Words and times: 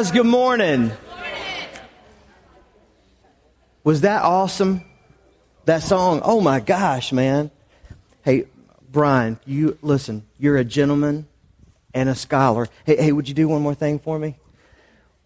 guys, 0.00 0.10
good 0.12 0.24
morning. 0.24 0.90
Was 3.84 4.00
that 4.00 4.22
awesome? 4.22 4.82
That 5.66 5.82
song? 5.82 6.22
Oh 6.24 6.40
my 6.40 6.58
gosh, 6.58 7.12
man. 7.12 7.50
Hey, 8.22 8.46
Brian, 8.90 9.38
you 9.44 9.76
listen, 9.82 10.26
you're 10.38 10.56
a 10.56 10.64
gentleman 10.64 11.28
and 11.92 12.08
a 12.08 12.14
scholar. 12.14 12.66
Hey, 12.86 12.96
hey, 12.96 13.12
would 13.12 13.28
you 13.28 13.34
do 13.34 13.46
one 13.46 13.60
more 13.60 13.74
thing 13.74 13.98
for 13.98 14.18
me? 14.18 14.38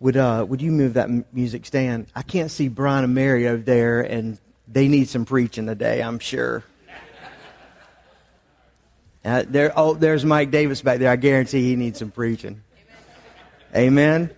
Would 0.00 0.16
uh 0.16 0.44
would 0.48 0.60
you 0.60 0.72
move 0.72 0.94
that 0.94 1.08
music 1.32 1.66
stand? 1.66 2.08
I 2.16 2.22
can't 2.22 2.50
see 2.50 2.66
Brian 2.66 3.04
and 3.04 3.14
Mary 3.14 3.46
over 3.46 3.62
there 3.62 4.00
and 4.00 4.40
they 4.66 4.88
need 4.88 5.08
some 5.08 5.24
preaching 5.24 5.66
today, 5.66 6.02
I'm 6.02 6.18
sure. 6.18 6.64
Uh, 9.24 9.44
there, 9.48 9.72
oh, 9.76 9.94
there's 9.94 10.24
Mike 10.24 10.50
Davis 10.50 10.82
back 10.82 10.98
there. 10.98 11.12
I 11.12 11.16
guarantee 11.16 11.62
he 11.62 11.76
needs 11.76 12.00
some 12.00 12.10
preaching. 12.10 12.62
Amen. 13.72 14.34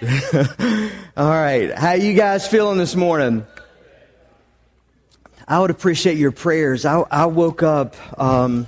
All 1.16 1.28
right. 1.28 1.72
How 1.72 1.92
you 1.92 2.14
guys 2.14 2.48
feeling 2.48 2.78
this 2.78 2.94
morning? 2.96 3.46
I 5.46 5.58
would 5.58 5.70
appreciate 5.70 6.16
your 6.16 6.32
prayers. 6.32 6.84
I, 6.84 7.00
I 7.10 7.26
woke 7.26 7.62
up 7.62 7.96
um, 8.18 8.66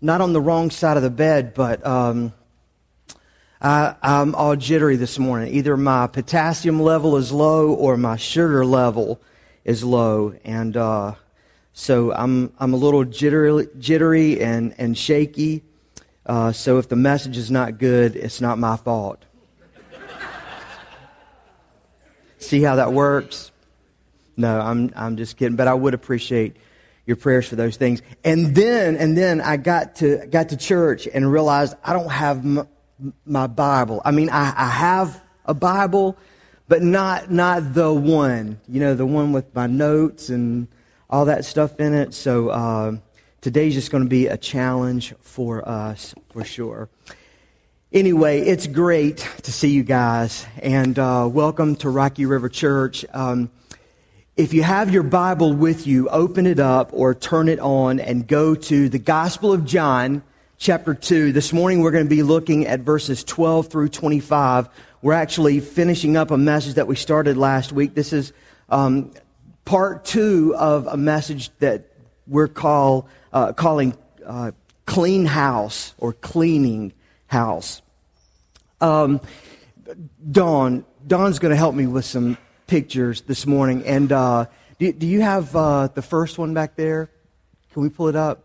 not 0.00 0.20
on 0.20 0.32
the 0.32 0.40
wrong 0.40 0.70
side 0.70 0.96
of 0.96 1.02
the 1.02 1.10
bed, 1.10 1.54
but 1.54 1.84
um, 1.86 2.32
I, 3.60 3.94
I'm 4.02 4.34
all 4.34 4.56
jittery 4.56 4.96
this 4.96 5.18
morning. 5.18 5.54
Either 5.54 5.76
my 5.76 6.06
potassium 6.06 6.80
level 6.82 7.16
is 7.16 7.32
low 7.32 7.72
or 7.72 7.96
my 7.96 8.16
sugar 8.16 8.66
level 8.66 9.20
is 9.64 9.82
low, 9.82 10.34
and 10.44 10.76
uh, 10.76 11.14
so 11.72 12.12
I'm, 12.12 12.52
I'm 12.58 12.74
a 12.74 12.76
little 12.76 13.04
jittery, 13.04 13.68
jittery 13.78 14.40
and, 14.40 14.74
and 14.78 14.98
shaky. 14.98 15.62
Uh, 16.26 16.52
so 16.52 16.78
if 16.78 16.88
the 16.88 16.96
message 16.96 17.36
is 17.36 17.50
not 17.50 17.78
good, 17.78 18.16
it's 18.16 18.40
not 18.40 18.58
my 18.58 18.76
fault. 18.76 19.24
See 22.42 22.62
how 22.62 22.76
that 22.76 22.92
works? 22.92 23.52
No, 24.36 24.60
I'm, 24.60 24.90
I'm 24.96 25.16
just 25.16 25.36
kidding. 25.36 25.56
But 25.56 25.68
I 25.68 25.74
would 25.74 25.94
appreciate 25.94 26.56
your 27.06 27.16
prayers 27.16 27.48
for 27.48 27.56
those 27.56 27.76
things. 27.76 28.02
And 28.24 28.54
then, 28.54 28.96
and 28.96 29.16
then 29.16 29.40
I 29.40 29.56
got 29.56 29.96
to, 29.96 30.26
got 30.26 30.50
to 30.50 30.56
church 30.56 31.08
and 31.12 31.30
realized 31.30 31.74
I 31.82 31.92
don't 31.92 32.10
have 32.10 32.38
m- 32.38 32.68
my 33.24 33.46
Bible. 33.46 34.00
I 34.04 34.10
mean, 34.10 34.30
I, 34.30 34.52
I 34.56 34.68
have 34.68 35.20
a 35.44 35.54
Bible, 35.54 36.16
but 36.68 36.82
not, 36.82 37.30
not 37.30 37.74
the 37.74 37.92
one, 37.92 38.60
you 38.68 38.80
know, 38.80 38.94
the 38.94 39.06
one 39.06 39.32
with 39.32 39.54
my 39.54 39.66
notes 39.66 40.28
and, 40.28 40.68
all 41.12 41.26
that 41.26 41.44
stuff 41.44 41.78
in 41.78 41.92
it. 41.92 42.14
So 42.14 42.48
uh, 42.48 42.96
today's 43.42 43.74
just 43.74 43.92
going 43.92 44.02
to 44.02 44.08
be 44.08 44.26
a 44.28 44.38
challenge 44.38 45.14
for 45.20 45.68
us 45.68 46.14
for 46.30 46.42
sure. 46.42 46.88
Anyway, 47.92 48.40
it's 48.40 48.66
great 48.66 49.18
to 49.42 49.52
see 49.52 49.68
you 49.68 49.82
guys, 49.82 50.46
and 50.62 50.98
uh, 50.98 51.28
welcome 51.30 51.76
to 51.76 51.90
Rocky 51.90 52.24
River 52.24 52.48
Church. 52.48 53.04
Um, 53.12 53.50
if 54.34 54.54
you 54.54 54.62
have 54.62 54.90
your 54.90 55.02
Bible 55.02 55.52
with 55.52 55.86
you, 55.86 56.08
open 56.08 56.46
it 56.46 56.58
up 56.58 56.88
or 56.94 57.14
turn 57.14 57.50
it 57.50 57.60
on 57.60 58.00
and 58.00 58.26
go 58.26 58.54
to 58.54 58.88
the 58.88 58.98
Gospel 58.98 59.52
of 59.52 59.66
John, 59.66 60.22
chapter 60.56 60.94
2. 60.94 61.32
This 61.32 61.52
morning 61.52 61.82
we're 61.82 61.90
going 61.90 62.06
to 62.06 62.08
be 62.08 62.22
looking 62.22 62.66
at 62.66 62.80
verses 62.80 63.22
12 63.24 63.68
through 63.68 63.90
25. 63.90 64.70
We're 65.02 65.12
actually 65.12 65.60
finishing 65.60 66.16
up 66.16 66.30
a 66.30 66.38
message 66.38 66.76
that 66.76 66.86
we 66.86 66.96
started 66.96 67.36
last 67.36 67.72
week. 67.72 67.94
This 67.94 68.14
is 68.14 68.32
um, 68.70 69.12
part 69.66 70.06
two 70.06 70.54
of 70.56 70.86
a 70.86 70.96
message 70.96 71.50
that 71.58 71.88
we're 72.26 72.48
call, 72.48 73.06
uh, 73.34 73.52
calling 73.52 73.94
uh, 74.24 74.52
Clean 74.86 75.26
House 75.26 75.94
or 75.98 76.14
Cleaning 76.14 76.94
House. 77.32 77.80
Um, 78.82 79.22
Dawn, 80.30 80.84
Dawn's 81.06 81.38
going 81.38 81.50
to 81.50 81.56
help 81.56 81.74
me 81.74 81.86
with 81.86 82.04
some 82.04 82.36
pictures 82.66 83.22
this 83.22 83.46
morning. 83.46 83.84
And 83.86 84.12
uh, 84.12 84.46
do, 84.78 84.92
do, 84.92 85.06
you 85.06 85.22
have 85.22 85.56
uh, 85.56 85.88
the 85.88 86.02
first 86.02 86.38
one 86.38 86.52
back 86.52 86.76
there? 86.76 87.08
Can 87.72 87.82
we 87.82 87.88
pull 87.88 88.08
it 88.08 88.16
up? 88.16 88.44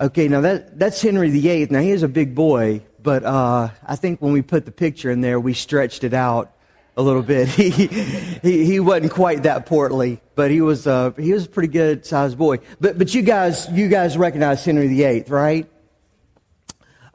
Okay, 0.00 0.26
now 0.26 0.40
that, 0.40 0.76
that's 0.76 1.00
Henry 1.00 1.30
VIII. 1.30 1.68
Now 1.70 1.78
he 1.78 1.92
is 1.92 2.02
a 2.02 2.08
big 2.08 2.34
boy, 2.34 2.82
but 3.00 3.24
uh, 3.24 3.68
I 3.86 3.94
think 3.94 4.20
when 4.20 4.32
we 4.32 4.42
put 4.42 4.64
the 4.64 4.72
picture 4.72 5.12
in 5.12 5.20
there, 5.20 5.38
we 5.38 5.54
stretched 5.54 6.02
it 6.02 6.14
out 6.14 6.52
a 6.96 7.02
little 7.02 7.22
bit. 7.22 7.48
He, 7.54 7.70
he, 7.70 8.66
he 8.66 8.80
wasn't 8.80 9.12
quite 9.12 9.44
that 9.44 9.66
portly, 9.66 10.20
but 10.34 10.50
he 10.50 10.60
was, 10.60 10.88
uh, 10.88 11.12
he 11.12 11.32
was 11.32 11.46
a 11.46 11.48
pretty 11.48 11.68
good 11.68 12.04
sized 12.04 12.36
boy. 12.36 12.58
But, 12.80 12.98
but 12.98 13.14
you 13.14 13.22
guys, 13.22 13.68
you 13.70 13.88
guys 13.88 14.18
recognize 14.18 14.64
Henry 14.64 14.88
VIII, 14.88 15.26
right? 15.28 15.70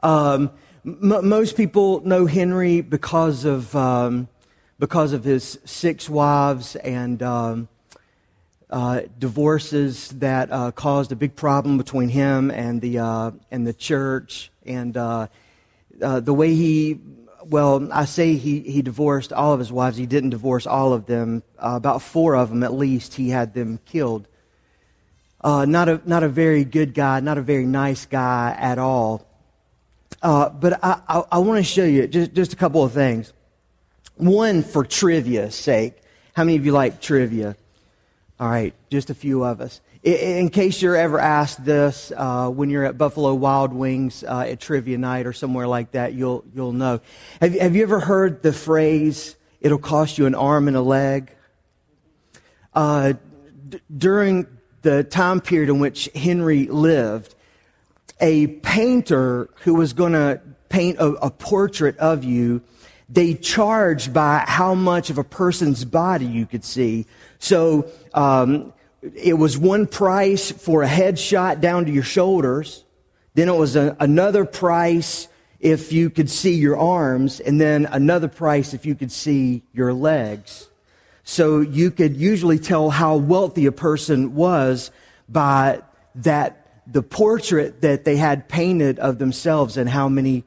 Um, 0.02 0.50
m- 0.84 1.28
most 1.28 1.56
people 1.56 2.00
know 2.00 2.26
Henry 2.26 2.80
because 2.80 3.44
of, 3.44 3.74
um, 3.76 4.28
because 4.78 5.12
of 5.12 5.24
his 5.24 5.58
six 5.64 6.08
wives 6.08 6.76
and, 6.76 7.22
um, 7.22 7.68
uh, 8.70 9.00
divorces 9.18 10.10
that 10.10 10.50
uh, 10.52 10.70
caused 10.70 11.10
a 11.10 11.16
big 11.16 11.34
problem 11.34 11.76
between 11.76 12.08
him 12.08 12.52
and 12.52 12.80
the 12.80 13.00
uh, 13.00 13.32
and 13.50 13.66
the 13.66 13.72
church, 13.72 14.52
and 14.64 14.96
uh, 14.96 15.26
uh, 16.00 16.20
the 16.20 16.32
way 16.32 16.54
he 16.54 17.00
well, 17.44 17.88
I 17.92 18.04
say 18.04 18.34
he, 18.34 18.60
he 18.60 18.82
divorced 18.82 19.32
all 19.32 19.52
of 19.52 19.58
his 19.58 19.72
wives. 19.72 19.96
He 19.96 20.06
didn't 20.06 20.30
divorce 20.30 20.66
all 20.66 20.92
of 20.92 21.06
them. 21.06 21.42
Uh, 21.58 21.72
about 21.74 22.02
four 22.02 22.36
of 22.36 22.50
them, 22.50 22.62
at 22.62 22.72
least, 22.72 23.14
he 23.14 23.30
had 23.30 23.54
them 23.54 23.80
killed. 23.86 24.28
Uh, 25.40 25.64
not, 25.64 25.88
a, 25.88 26.00
not 26.04 26.22
a 26.22 26.28
very 26.28 26.64
good 26.64 26.92
guy, 26.92 27.20
not 27.20 27.38
a 27.38 27.42
very 27.42 27.66
nice 27.66 28.06
guy 28.06 28.54
at 28.58 28.78
all. 28.78 29.26
Uh, 30.22 30.48
but 30.50 30.82
I, 30.84 31.00
I, 31.08 31.22
I 31.32 31.38
want 31.38 31.58
to 31.58 31.64
show 31.64 31.84
you 31.84 32.06
just, 32.06 32.34
just 32.34 32.52
a 32.52 32.56
couple 32.56 32.84
of 32.84 32.92
things. 32.92 33.32
One, 34.16 34.62
for 34.62 34.84
trivia's 34.84 35.54
sake. 35.54 35.96
How 36.34 36.44
many 36.44 36.56
of 36.56 36.66
you 36.66 36.72
like 36.72 37.00
trivia? 37.00 37.56
All 38.38 38.48
right, 38.48 38.74
just 38.90 39.10
a 39.10 39.14
few 39.14 39.44
of 39.44 39.60
us 39.60 39.80
in 40.02 40.48
case 40.48 40.80
you're 40.80 40.96
ever 40.96 41.18
asked 41.18 41.62
this 41.64 42.10
uh, 42.16 42.48
when 42.48 42.70
you're 42.70 42.84
at 42.84 42.96
Buffalo 42.96 43.34
Wild 43.34 43.72
Wings 43.72 44.24
uh, 44.24 44.46
at 44.48 44.60
trivia 44.60 44.96
night 44.96 45.26
or 45.26 45.32
somewhere 45.32 45.66
like 45.66 45.92
that, 45.92 46.14
you'll 46.14 46.44
you'll 46.54 46.72
know. 46.72 47.00
Have, 47.40 47.54
have 47.54 47.76
you 47.76 47.82
ever 47.82 48.00
heard 48.00 48.42
the 48.42 48.52
phrase 48.52 49.36
"It'll 49.60 49.78
cost 49.78 50.16
you 50.16 50.26
an 50.26 50.34
arm 50.34 50.68
and 50.68 50.76
a 50.76 50.80
leg"? 50.80 51.34
Uh, 52.72 53.14
d- 53.68 53.80
during 53.94 54.46
the 54.82 55.04
time 55.04 55.40
period 55.40 55.68
in 55.68 55.80
which 55.80 56.08
Henry 56.14 56.66
lived, 56.66 57.34
a 58.20 58.46
painter 58.46 59.50
who 59.62 59.74
was 59.74 59.92
going 59.92 60.12
to 60.12 60.40
paint 60.68 60.98
a, 60.98 61.06
a 61.06 61.30
portrait 61.30 61.96
of 61.98 62.24
you, 62.24 62.62
they 63.08 63.34
charged 63.34 64.12
by 64.14 64.44
how 64.46 64.74
much 64.74 65.10
of 65.10 65.18
a 65.18 65.24
person's 65.24 65.84
body 65.84 66.26
you 66.26 66.46
could 66.46 66.64
see. 66.64 67.06
So. 67.38 67.90
Um, 68.14 68.72
it 69.02 69.34
was 69.34 69.56
one 69.56 69.86
price 69.86 70.50
for 70.50 70.82
a 70.82 70.86
headshot 70.86 71.60
down 71.60 71.86
to 71.86 71.92
your 71.92 72.02
shoulders. 72.02 72.84
Then 73.34 73.48
it 73.48 73.56
was 73.56 73.76
a, 73.76 73.96
another 73.98 74.44
price 74.44 75.28
if 75.58 75.92
you 75.92 76.10
could 76.10 76.30
see 76.30 76.54
your 76.54 76.78
arms, 76.78 77.38
and 77.38 77.60
then 77.60 77.86
another 77.86 78.28
price 78.28 78.72
if 78.72 78.86
you 78.86 78.94
could 78.94 79.12
see 79.12 79.62
your 79.72 79.92
legs. 79.92 80.68
So 81.22 81.60
you 81.60 81.90
could 81.90 82.16
usually 82.16 82.58
tell 82.58 82.90
how 82.90 83.16
wealthy 83.16 83.66
a 83.66 83.72
person 83.72 84.34
was 84.34 84.90
by 85.28 85.82
that 86.16 86.59
the 86.92 87.02
portrait 87.02 87.82
that 87.82 88.04
they 88.04 88.16
had 88.16 88.48
painted 88.48 88.98
of 88.98 89.18
themselves 89.18 89.76
and 89.76 89.88
how 89.88 90.08
many 90.08 90.44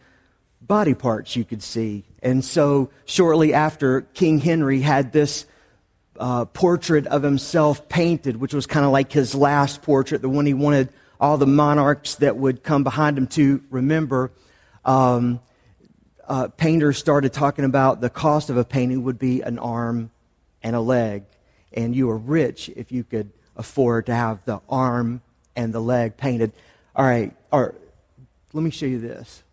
body 0.61 0.93
parts 0.93 1.35
you 1.35 1.43
could 1.43 1.63
see. 1.63 2.03
And 2.21 2.43
so 2.43 2.89
shortly 3.05 3.53
after 3.53 4.01
King 4.01 4.39
Henry 4.39 4.81
had 4.81 5.11
this 5.11 5.45
uh, 6.19 6.45
portrait 6.45 7.07
of 7.07 7.23
himself 7.23 7.89
painted, 7.89 8.37
which 8.37 8.53
was 8.53 8.65
kind 8.65 8.85
of 8.85 8.91
like 8.91 9.11
his 9.11 9.35
last 9.35 9.81
portrait, 9.81 10.21
the 10.21 10.29
one 10.29 10.45
he 10.45 10.53
wanted 10.53 10.89
all 11.19 11.37
the 11.37 11.47
monarchs 11.47 12.15
that 12.15 12.37
would 12.37 12.63
come 12.63 12.83
behind 12.83 13.17
him 13.17 13.27
to 13.27 13.63
remember. 13.69 14.31
Um, 14.85 15.39
uh, 16.27 16.47
painters 16.49 16.97
started 16.97 17.33
talking 17.33 17.65
about 17.65 18.01
the 18.01 18.09
cost 18.09 18.49
of 18.49 18.57
a 18.57 18.63
painting 18.65 19.03
would 19.03 19.19
be 19.19 19.41
an 19.41 19.59
arm 19.59 20.11
and 20.61 20.75
a 20.75 20.79
leg, 20.79 21.23
and 21.73 21.95
you 21.95 22.07
were 22.07 22.17
rich 22.17 22.69
if 22.75 22.91
you 22.91 23.03
could 23.03 23.31
afford 23.55 24.05
to 24.05 24.15
have 24.15 24.43
the 24.45 24.59
arm 24.69 25.21
and 25.55 25.73
the 25.73 25.79
leg 25.79 26.17
painted. 26.17 26.51
All 26.95 27.05
right, 27.05 27.33
right 27.51 27.71
let 28.53 28.61
me 28.61 28.69
show 28.69 28.85
you 28.85 28.99
this. 28.99 29.43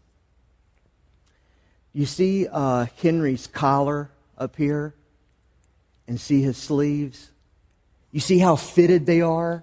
You 1.92 2.06
see 2.06 2.46
uh, 2.46 2.86
Henry's 3.02 3.46
collar 3.46 4.10
up 4.38 4.56
here? 4.56 4.94
and 6.10 6.20
see 6.20 6.42
his 6.42 6.56
sleeves? 6.56 7.30
You 8.10 8.18
see 8.18 8.40
how 8.40 8.56
fitted 8.56 9.06
they 9.06 9.20
are? 9.20 9.62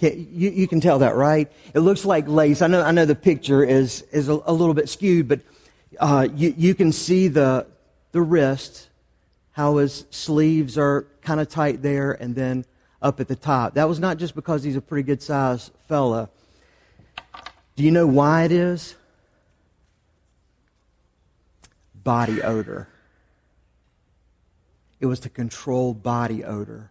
You, 0.00 0.48
you 0.50 0.66
can 0.66 0.80
tell 0.80 1.00
that, 1.00 1.14
right? 1.14 1.52
It 1.74 1.80
looks 1.80 2.06
like 2.06 2.26
lace. 2.26 2.62
I 2.62 2.68
know, 2.68 2.80
I 2.80 2.90
know 2.90 3.04
the 3.04 3.14
picture 3.14 3.62
is, 3.62 4.00
is 4.10 4.30
a, 4.30 4.40
a 4.46 4.52
little 4.52 4.72
bit 4.72 4.88
skewed, 4.88 5.28
but 5.28 5.40
uh, 6.00 6.26
you, 6.34 6.54
you 6.56 6.74
can 6.74 6.90
see 6.90 7.28
the, 7.28 7.66
the 8.12 8.22
wrist, 8.22 8.88
how 9.52 9.76
his 9.76 10.06
sleeves 10.10 10.78
are 10.78 11.06
kind 11.20 11.38
of 11.38 11.50
tight 11.50 11.82
there, 11.82 12.12
and 12.12 12.34
then 12.34 12.64
up 13.00 13.20
at 13.20 13.28
the 13.28 13.36
top. 13.36 13.74
That 13.74 13.88
was 13.88 13.98
not 13.98 14.18
just 14.18 14.34
because 14.34 14.62
he's 14.62 14.76
a 14.76 14.80
pretty 14.80 15.04
good 15.04 15.22
sized 15.22 15.72
fella. 15.86 16.28
Do 17.76 17.84
you 17.84 17.90
know 17.90 18.06
why 18.06 18.44
it 18.44 18.52
is? 18.52 18.96
body 22.08 22.42
odor. 22.42 22.88
It 24.98 25.04
was 25.04 25.20
to 25.20 25.28
control 25.28 25.92
body 25.92 26.42
odor. 26.42 26.90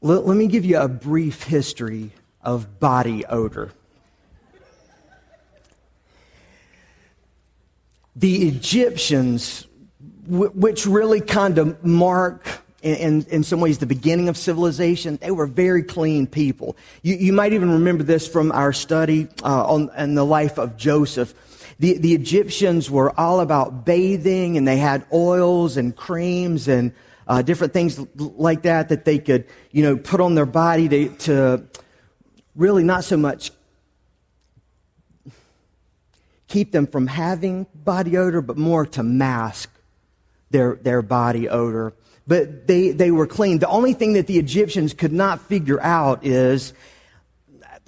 Let, 0.00 0.26
let 0.26 0.38
me 0.38 0.46
give 0.46 0.64
you 0.64 0.78
a 0.78 0.88
brief 0.88 1.42
history 1.42 2.12
of 2.42 2.80
body 2.80 3.26
odor. 3.26 3.72
The 8.14 8.48
Egyptians, 8.48 9.65
which 10.28 10.86
really 10.86 11.20
kind 11.20 11.58
of 11.58 11.84
mark 11.84 12.62
in, 12.82 13.22
in, 13.24 13.42
some 13.42 13.60
ways 13.60 13.78
the 13.78 13.86
beginning 13.86 14.28
of 14.28 14.36
civilization. 14.36 15.16
They 15.20 15.30
were 15.30 15.46
very 15.46 15.82
clean 15.82 16.26
people. 16.26 16.76
You, 17.02 17.16
you 17.16 17.32
might 17.32 17.52
even 17.52 17.70
remember 17.70 18.04
this 18.04 18.28
from 18.28 18.52
our 18.52 18.72
study 18.72 19.28
uh, 19.42 19.66
on, 19.66 19.90
on 19.90 20.14
the 20.14 20.24
life 20.24 20.58
of 20.58 20.76
Joseph. 20.76 21.34
The, 21.78 21.98
the 21.98 22.14
Egyptians 22.14 22.90
were 22.90 23.18
all 23.18 23.40
about 23.40 23.84
bathing 23.84 24.56
and 24.56 24.66
they 24.66 24.76
had 24.76 25.04
oils 25.12 25.76
and 25.76 25.94
creams 25.94 26.68
and 26.68 26.92
uh, 27.26 27.42
different 27.42 27.72
things 27.72 27.98
like 28.16 28.62
that 28.62 28.88
that 28.90 29.04
they 29.04 29.18
could, 29.18 29.46
you 29.72 29.82
know, 29.82 29.96
put 29.96 30.20
on 30.20 30.34
their 30.34 30.46
body 30.46 30.88
to, 30.88 31.08
to 31.16 31.64
really 32.54 32.84
not 32.84 33.04
so 33.04 33.16
much 33.16 33.50
keep 36.46 36.70
them 36.70 36.86
from 36.86 37.08
having 37.08 37.66
body 37.74 38.16
odor, 38.16 38.40
but 38.40 38.56
more 38.56 38.86
to 38.86 39.02
mask 39.02 39.75
their, 40.50 40.76
their 40.76 41.02
body 41.02 41.48
odor. 41.48 41.92
But 42.26 42.66
they, 42.66 42.90
they 42.90 43.10
were 43.10 43.26
clean. 43.26 43.58
The 43.58 43.68
only 43.68 43.92
thing 43.92 44.14
that 44.14 44.26
the 44.26 44.38
Egyptians 44.38 44.94
could 44.94 45.12
not 45.12 45.40
figure 45.42 45.80
out 45.80 46.24
is 46.24 46.72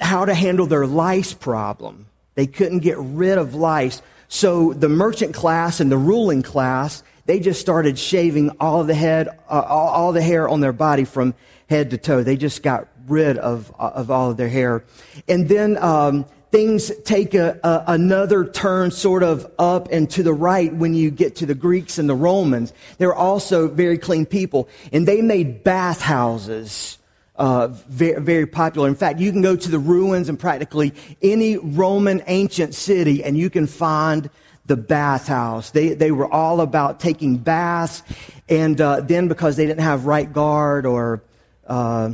how 0.01 0.25
to 0.25 0.35
handle 0.35 0.67
their 0.67 0.87
lice 0.87 1.35
problem. 1.35 2.07
They 2.35 2.47
couldn't 2.47 2.81
get 2.81 2.99
rid 2.99 3.37
of 3.37 3.55
lice. 3.55 4.01
So 4.29 4.73
the 4.73 4.89
merchant 4.89 5.35
class 5.35 5.81
and 5.81 5.91
the 5.91 5.99
ruling 5.99 6.43
class, 6.43 7.03
they 7.27 7.41
just 7.41 7.61
started 7.61 7.99
shaving 7.99 8.51
all 8.61 8.85
the 8.85 8.95
head, 8.95 9.29
uh, 9.29 9.61
all, 9.67 9.89
all, 9.89 10.13
the 10.13 10.23
hair 10.23 10.49
on 10.49 10.61
their 10.61 10.73
body 10.73 11.05
from 11.05 11.35
head 11.69 11.91
to 11.91 11.99
toe. 11.99 12.23
They 12.23 12.37
just 12.37 12.63
got 12.63 12.87
rid 13.09 13.39
of, 13.39 13.73
of 13.79 14.11
all 14.11 14.31
of 14.31 14.37
their 14.37 14.49
hair. 14.49 14.85
And 15.27 15.49
then, 15.49 15.77
um, 15.79 16.27
things 16.51 16.91
take 17.05 17.35
a, 17.35 17.59
a, 17.63 17.85
another 17.89 18.45
turn 18.45 18.91
sort 18.91 19.23
of 19.23 19.51
up 19.59 19.89
and 19.91 20.09
to 20.11 20.23
the 20.23 20.33
right 20.33 20.75
when 20.75 20.95
you 20.95 21.11
get 21.11 21.37
to 21.37 21.47
the 21.47 21.55
Greeks 21.55 21.99
and 21.99 22.09
the 22.09 22.15
Romans. 22.15 22.73
They're 22.99 23.15
also 23.15 23.69
very 23.69 23.99
clean 23.99 24.27
people. 24.27 24.69
And 24.93 25.07
they 25.07 25.21
made 25.21 25.63
bathhouses 25.63 26.99
uh, 27.37 27.69
very, 27.69 28.21
very 28.21 28.47
popular. 28.47 28.89
In 28.89 28.97
fact, 28.97 29.21
you 29.21 29.31
can 29.31 29.43
go 29.43 29.55
to 29.55 29.71
the 29.71 29.79
ruins 29.79 30.29
in 30.29 30.37
practically 30.37 30.93
any 31.23 31.57
Roman 31.57 32.23
ancient 32.27 32.75
city 32.75 33.23
and 33.23 33.37
you 33.37 33.49
can 33.49 33.67
find 33.67 34.29
the 34.67 34.77
bathhouse. 34.77 35.71
They, 35.71 35.95
they 35.95 36.11
were 36.11 36.31
all 36.31 36.61
about 36.61 37.01
taking 37.01 37.39
baths. 37.39 38.03
And 38.49 38.81
uh, 38.81 39.01
then 39.01 39.29
because 39.29 39.57
they 39.57 39.67
didn't 39.67 39.85
have 39.85 40.07
right 40.07 40.31
guard 40.31 40.85
or, 40.85 41.23
uh, 41.67 42.13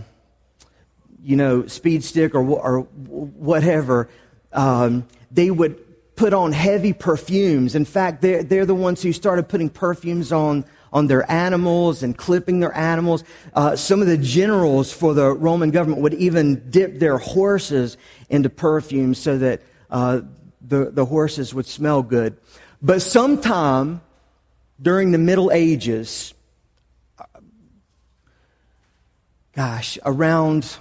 you 1.23 1.37
know, 1.37 1.67
speed 1.67 2.05
stick 2.05 2.35
or, 2.35 2.43
or 2.43 2.81
whatever, 2.81 4.09
um, 4.55 5.07
they 5.31 5.51
would 5.51 5.81
put 6.17 6.33
on 6.33 6.53
heavy 6.53 6.93
perfumes. 6.93 7.75
In 7.75 7.85
fact, 7.85 8.23
they're, 8.23 8.43
they're 8.43 8.67
the 8.67 8.75
ones 8.75 9.03
who 9.03 9.13
started 9.13 9.49
putting 9.49 9.69
perfumes 9.69 10.33
on 10.33 10.65
on 10.95 11.09
their 11.09 11.29
animals 11.31 12.05
and 12.05 12.17
clipping 12.17 12.61
their 12.61 12.75
animals. 12.75 13.25
Uh, 13.53 13.75
some 13.75 14.01
of 14.01 14.07
the 14.07 14.17
generals 14.17 14.93
for 14.93 15.13
the 15.13 15.33
Roman 15.33 15.73
government 15.73 16.01
would 16.03 16.15
even 16.15 16.71
dip 16.71 17.01
their 17.01 17.19
horses 17.19 17.97
into 18.31 18.49
perfume 18.49 19.13
so 19.15 19.37
that 19.37 19.61
uh, 19.91 20.21
the, 20.63 20.93
the 20.93 21.05
horses 21.05 21.53
would 21.53 21.67
smell 21.67 22.03
good. 22.03 22.37
But 22.81 23.03
sometime 23.03 24.03
during 24.81 25.11
the 25.11 25.19
Middle 25.19 25.51
Ages, 25.51 26.33
gosh, 29.53 29.99
around 30.05 30.77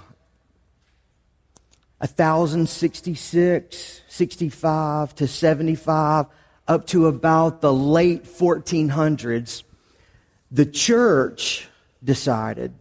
1066, 2.04 4.02
65 4.08 5.14
to 5.14 5.26
75, 5.26 6.26
up 6.68 6.86
to 6.88 7.06
about 7.06 7.62
the 7.62 7.72
late 7.72 8.24
1400s, 8.24 9.62
the 10.50 10.66
church 10.66 11.66
decided 12.02 12.74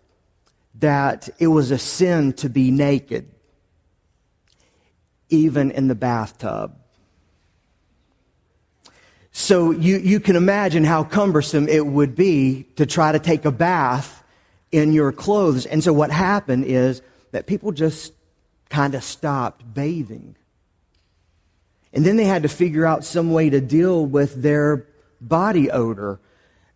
that 0.76 1.30
it 1.40 1.48
was 1.48 1.72
a 1.72 1.78
sin 1.78 2.34
to 2.34 2.50
be 2.50 2.70
naked, 2.70 3.32
even 5.30 5.72
in 5.72 5.88
the 5.88 5.96
bathtub. 5.96 6.76
So 9.32 9.72
you, 9.72 10.00
you 10.00 10.20
can 10.20 10.36
imagine 10.36 10.84
how 10.84 11.06
cumbersome 11.06 11.70
it 11.70 11.86
would 11.86 12.14
be 12.14 12.64
to 12.76 12.86
try 12.86 13.14
to 13.14 13.20
take 13.20 13.46
a 13.46 13.52
bath 13.52 14.22
in 14.74 14.92
your 14.92 15.14
clothes. 15.14 15.66
And 15.66 15.82
so 15.82 15.94
what 15.94 16.12
happened 16.12 16.66
is 16.66 17.02
that 17.32 17.48
people 17.48 17.72
just 17.72 18.12
kind 18.74 18.96
of 18.96 19.04
stopped 19.04 19.72
bathing. 19.72 20.36
And 21.94 22.04
then 22.04 22.18
they 22.18 22.26
had 22.26 22.42
to 22.42 22.50
figure 22.50 22.88
out 22.88 23.06
some 23.06 23.32
way 23.32 23.52
to 23.52 23.62
deal 23.62 24.04
with 24.04 24.42
their 24.42 24.88
body 25.22 25.70
odor 25.70 26.20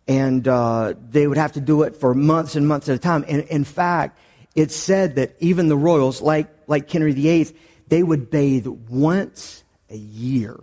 and 0.06 0.46
uh, 0.46 0.94
they 1.10 1.26
would 1.26 1.36
have 1.36 1.52
to 1.52 1.60
do 1.60 1.82
it 1.82 1.96
for 1.96 2.14
months 2.14 2.54
and 2.54 2.66
months 2.66 2.88
at 2.88 2.94
a 2.94 2.98
time. 3.00 3.24
And 3.28 3.42
in 3.42 3.64
fact, 3.64 4.18
it's 4.54 4.76
said 4.76 5.16
that 5.16 5.36
even 5.40 5.68
the 5.68 5.76
royals, 5.76 6.22
like 6.22 6.48
like 6.68 6.88
Henry 6.90 7.12
VIII, 7.12 7.48
they 7.88 8.02
would 8.02 8.30
bathe 8.30 8.66
once 8.66 9.64
a 9.90 9.96
year. 9.96 10.58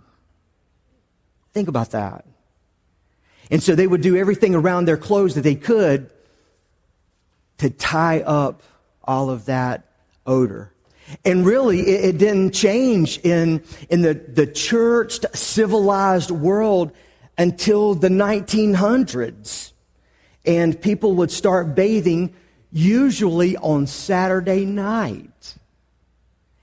Think 1.52 1.68
about 1.68 1.90
that. 1.90 2.24
And 3.50 3.62
so 3.62 3.74
they 3.74 3.86
would 3.86 4.00
do 4.00 4.16
everything 4.16 4.54
around 4.54 4.86
their 4.86 4.96
clothes 4.96 5.34
that 5.34 5.42
they 5.42 5.54
could 5.54 6.10
to 7.58 7.70
tie 7.70 8.20
up 8.20 8.62
all 9.04 9.30
of 9.30 9.44
that 9.44 9.84
odor. 10.26 10.72
And 11.24 11.46
really, 11.46 11.80
it, 11.80 12.04
it 12.14 12.18
didn't 12.18 12.52
change 12.52 13.18
in, 13.18 13.62
in 13.88 14.02
the, 14.02 14.14
the 14.14 14.46
church, 14.46 15.20
civilized 15.34 16.30
world 16.30 16.92
until 17.38 17.94
the 17.94 18.08
1900s. 18.08 19.72
And 20.44 20.80
people 20.80 21.14
would 21.16 21.30
start 21.30 21.74
bathing 21.74 22.34
usually 22.72 23.56
on 23.56 23.86
Saturday 23.86 24.64
night. 24.64 25.56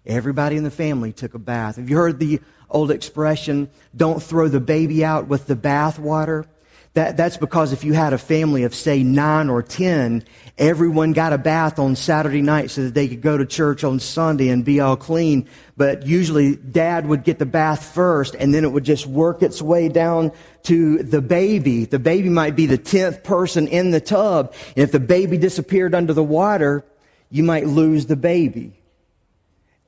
Everybody 0.06 0.58
in 0.58 0.64
the 0.64 0.72
family 0.72 1.14
took 1.14 1.34
a 1.34 1.40
bath. 1.40 1.78
Have 1.78 1.90
you 1.90 1.96
heard 1.96 2.20
the 2.20 2.42
old 2.70 2.92
expression, 2.92 3.70
don't 3.96 4.22
throw 4.22 4.48
the 4.48 4.60
baby 4.60 5.06
out 5.06 5.28
with 5.28 5.48
the 5.48 5.56
bathwater? 5.56 6.46
That, 6.94 7.18
that's 7.18 7.38
because 7.38 7.74
if 7.74 7.84
you 7.84 7.94
had 7.94 8.14
a 8.14 8.20
family 8.20 8.64
of, 8.64 8.76
say, 8.76 9.02
nine 9.02 9.50
or 9.50 9.64
ten, 9.64 10.24
everyone 10.60 11.14
got 11.14 11.34
a 11.34 11.40
bath 11.40 11.80
on 11.80 11.96
Saturday 11.96 12.44
night 12.44 12.70
so 12.70 12.84
that 12.84 12.94
they 12.94 13.08
could 13.08 13.22
go 13.22 13.36
to 13.36 13.48
church 13.48 13.84
on 13.84 14.00
Sunday 14.00 14.50
and 14.50 14.64
be 14.64 14.80
all 14.80 14.96
clean. 14.96 15.50
But 15.76 16.06
usually 16.06 16.56
dad 16.56 17.08
would 17.08 17.24
get 17.24 17.40
the 17.40 17.48
bath 17.48 17.84
first 17.84 18.36
and 18.36 18.54
then 18.54 18.64
it 18.64 18.72
would 18.72 18.84
just 18.84 19.08
work 19.08 19.42
its 19.42 19.60
way 19.60 19.90
down 19.90 20.34
to 20.64 21.02
the 21.02 21.22
baby. 21.22 21.86
The 21.86 21.98
baby 21.98 22.30
might 22.30 22.56
be 22.56 22.68
the 22.68 22.78
tenth 22.78 23.24
person 23.24 23.68
in 23.68 23.90
the 23.90 24.02
tub. 24.02 24.54
And 24.76 24.84
if 24.84 24.92
the 24.92 25.00
baby 25.00 25.40
disappeared 25.40 25.96
under 25.96 26.14
the 26.14 26.24
water, 26.24 26.86
you 27.32 27.42
might 27.42 27.66
lose 27.66 28.06
the 28.06 28.16
baby. 28.16 28.80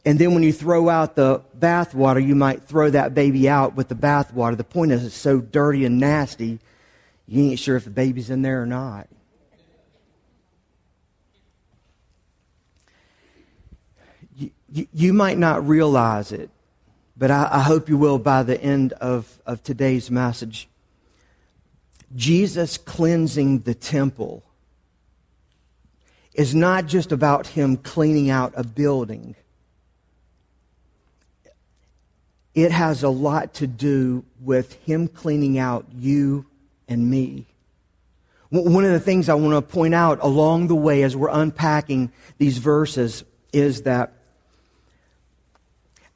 And 0.03 0.17
then 0.17 0.33
when 0.33 0.41
you 0.41 0.53
throw 0.53 0.89
out 0.89 1.15
the 1.15 1.43
bath 1.53 1.93
water, 1.93 2.19
you 2.19 2.33
might 2.33 2.63
throw 2.63 2.89
that 2.89 3.13
baby 3.13 3.47
out 3.47 3.75
with 3.75 3.89
the 3.89 3.95
bath 3.95 4.33
water. 4.33 4.55
The 4.55 4.63
point 4.63 4.91
is 4.91 5.05
it's 5.05 5.13
so 5.13 5.39
dirty 5.39 5.85
and 5.85 6.00
nasty 6.00 6.59
you 7.27 7.50
ain't 7.50 7.60
sure 7.60 7.75
if 7.75 7.84
the 7.84 7.89
baby's 7.89 8.29
in 8.29 8.41
there 8.41 8.62
or 8.62 8.65
not. 8.65 9.08
You, 14.36 14.51
you, 14.70 14.88
you 14.94 15.13
might 15.13 15.38
not 15.38 15.67
realize 15.67 16.32
it, 16.32 16.50
but 17.17 17.32
I, 17.32 17.48
I 17.51 17.60
hope 17.62 17.89
you 17.89 17.98
will 17.98 18.20
by 18.20 18.44
the 18.44 18.62
end 18.62 18.94
of, 18.94 19.39
of 19.46 19.63
today's 19.63 20.12
message. 20.12 20.67
Jesus 22.15 22.77
cleansing 22.77 23.62
the 23.62 23.74
temple 23.74 24.44
is 26.34 26.53
not 26.53 26.86
just 26.86 27.12
about 27.12 27.48
him 27.48 27.77
cleaning 27.77 28.29
out 28.29 28.53
a 28.55 28.63
building. 28.63 29.36
It 32.53 32.72
has 32.72 33.03
a 33.03 33.10
lot 33.10 33.53
to 33.55 33.67
do 33.67 34.25
with 34.39 34.74
him 34.84 35.08
cleaning 35.08 35.58
out 35.58 35.86
you 35.98 36.46
and 36.87 37.09
me. 37.09 37.47
One 38.49 38.85
of 38.85 38.91
the 38.91 38.99
things 38.99 39.27
I 39.27 39.33
want 39.33 39.53
to 39.53 39.73
point 39.73 39.93
out 39.95 40.19
along 40.21 40.67
the 40.67 40.75
way 40.75 41.03
as 41.03 41.15
we're 41.15 41.29
unpacking 41.29 42.11
these 42.37 42.57
verses 42.57 43.23
is 43.51 43.81
that 43.83 44.13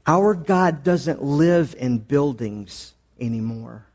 our 0.05 0.33
God 0.33 0.83
doesn't 0.83 1.21
live 1.21 1.75
in 1.77 1.99
buildings 1.99 2.93
anymore. 3.19 3.85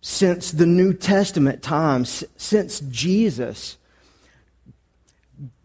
Since 0.00 0.52
the 0.52 0.66
New 0.66 0.94
Testament 0.94 1.62
times, 1.62 2.24
since 2.36 2.80
Jesus, 2.80 3.76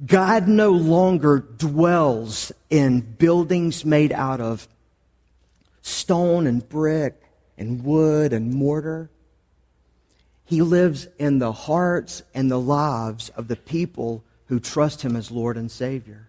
God 0.06 0.48
no 0.48 0.72
longer 0.72 1.40
dwells 1.40 2.52
in 2.70 3.02
buildings 3.02 3.86
made 3.86 4.12
out 4.12 4.42
of 4.42 4.68
stone 5.82 6.48
and 6.48 6.68
brick 6.68 7.22
and 7.62 7.84
wood 7.84 8.34
and 8.34 8.52
mortar. 8.52 9.12
He 10.46 10.64
lives 10.64 11.08
in 11.20 11.38
the 11.38 11.52
hearts 11.52 12.24
and 12.34 12.50
the 12.50 12.60
lives 12.60 13.30
of 13.30 13.48
the 13.48 13.56
people 13.56 14.24
who 14.48 14.60
trust 14.60 15.04
him 15.04 15.16
as 15.16 15.30
Lord 15.30 15.58
and 15.58 15.70
Savior. 15.70 16.28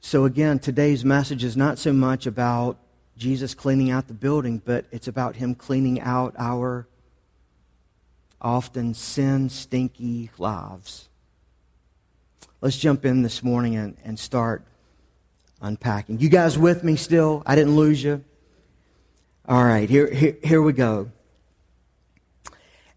So, 0.00 0.24
again, 0.24 0.58
today's 0.58 1.04
message 1.04 1.44
is 1.44 1.56
not 1.56 1.78
so 1.78 1.92
much 1.92 2.26
about 2.26 2.76
Jesus 3.16 3.54
cleaning 3.54 3.90
out 3.90 4.08
the 4.08 4.14
building, 4.14 4.60
but 4.64 4.86
it's 4.90 5.06
about 5.06 5.36
him 5.36 5.54
cleaning 5.54 6.00
out 6.00 6.34
our 6.38 6.88
often 8.40 8.94
sin 8.94 9.48
stinky 9.48 10.30
lives. 10.38 11.08
Let's 12.60 12.78
jump 12.78 13.04
in 13.04 13.22
this 13.22 13.44
morning 13.44 13.76
and, 13.76 13.96
and 14.02 14.18
start 14.18 14.67
unpacking. 15.60 16.20
You 16.20 16.28
guys 16.28 16.58
with 16.58 16.84
me 16.84 16.96
still? 16.96 17.42
I 17.46 17.54
didn't 17.54 17.76
lose 17.76 18.02
you? 18.02 18.24
All 19.46 19.64
right, 19.64 19.88
here, 19.88 20.12
here, 20.12 20.36
here 20.42 20.62
we 20.62 20.72
go. 20.72 21.10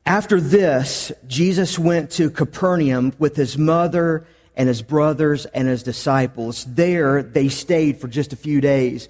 After 0.06 0.42
this, 0.42 1.12
Jesus 1.28 1.80
went 1.80 2.12
to 2.12 2.30
Capernaum 2.30 3.14
with 3.20 3.36
his 3.36 3.58
mother 3.58 4.26
and 4.56 4.68
his 4.68 4.82
brothers 4.82 5.46
and 5.46 5.68
his 5.68 5.84
disciples. 5.84 6.66
There, 6.66 7.24
they 7.24 7.50
stayed 7.50 8.02
for 8.02 8.08
just 8.08 8.34
a 8.34 8.36
few 8.36 8.60
days. 8.62 9.08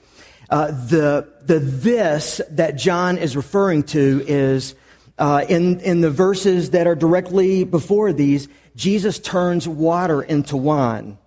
Uh, 0.50 0.68
the, 0.68 1.28
the 1.46 1.60
this 1.60 2.42
that 2.52 2.76
John 2.76 3.18
is 3.18 3.38
referring 3.38 3.84
to 3.84 4.24
is 4.28 4.76
uh, 5.18 5.46
in, 5.48 5.80
in 5.80 6.02
the 6.02 6.12
verses 6.12 6.72
that 6.72 6.88
are 6.88 6.96
directly 6.96 7.64
before 7.64 8.12
these, 8.12 8.50
Jesus 8.76 9.18
turns 9.18 9.68
water 9.68 10.22
into 10.22 10.58
wine. 10.58 11.18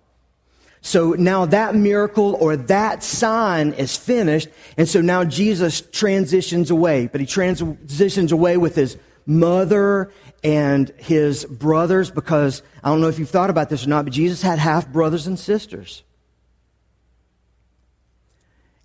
So 0.85 1.13
now 1.13 1.47
that 1.47 1.73
miracle 1.73 2.35
or 2.35 2.55
that 2.55 3.01
sign 3.01 3.73
is 3.73 3.97
finished. 3.97 4.49
And 4.77 4.87
so 4.87 5.01
now 5.01 5.23
Jesus 5.23 5.81
transitions 5.81 6.69
away, 6.69 7.07
but 7.07 7.19
he 7.19 7.25
transitions 7.25 8.31
away 8.31 8.57
with 8.57 8.75
his 8.75 8.95
mother 9.25 10.11
and 10.43 10.89
his 10.97 11.43
brothers 11.45 12.11
because 12.11 12.61
I 12.83 12.89
don't 12.89 13.01
know 13.01 13.07
if 13.07 13.17
you've 13.17 13.31
thought 13.31 13.49
about 13.49 13.67
this 13.67 13.83
or 13.83 13.89
not, 13.89 14.05
but 14.05 14.13
Jesus 14.13 14.43
had 14.43 14.59
half 14.59 14.87
brothers 14.87 15.25
and 15.25 15.39
sisters. 15.39 16.03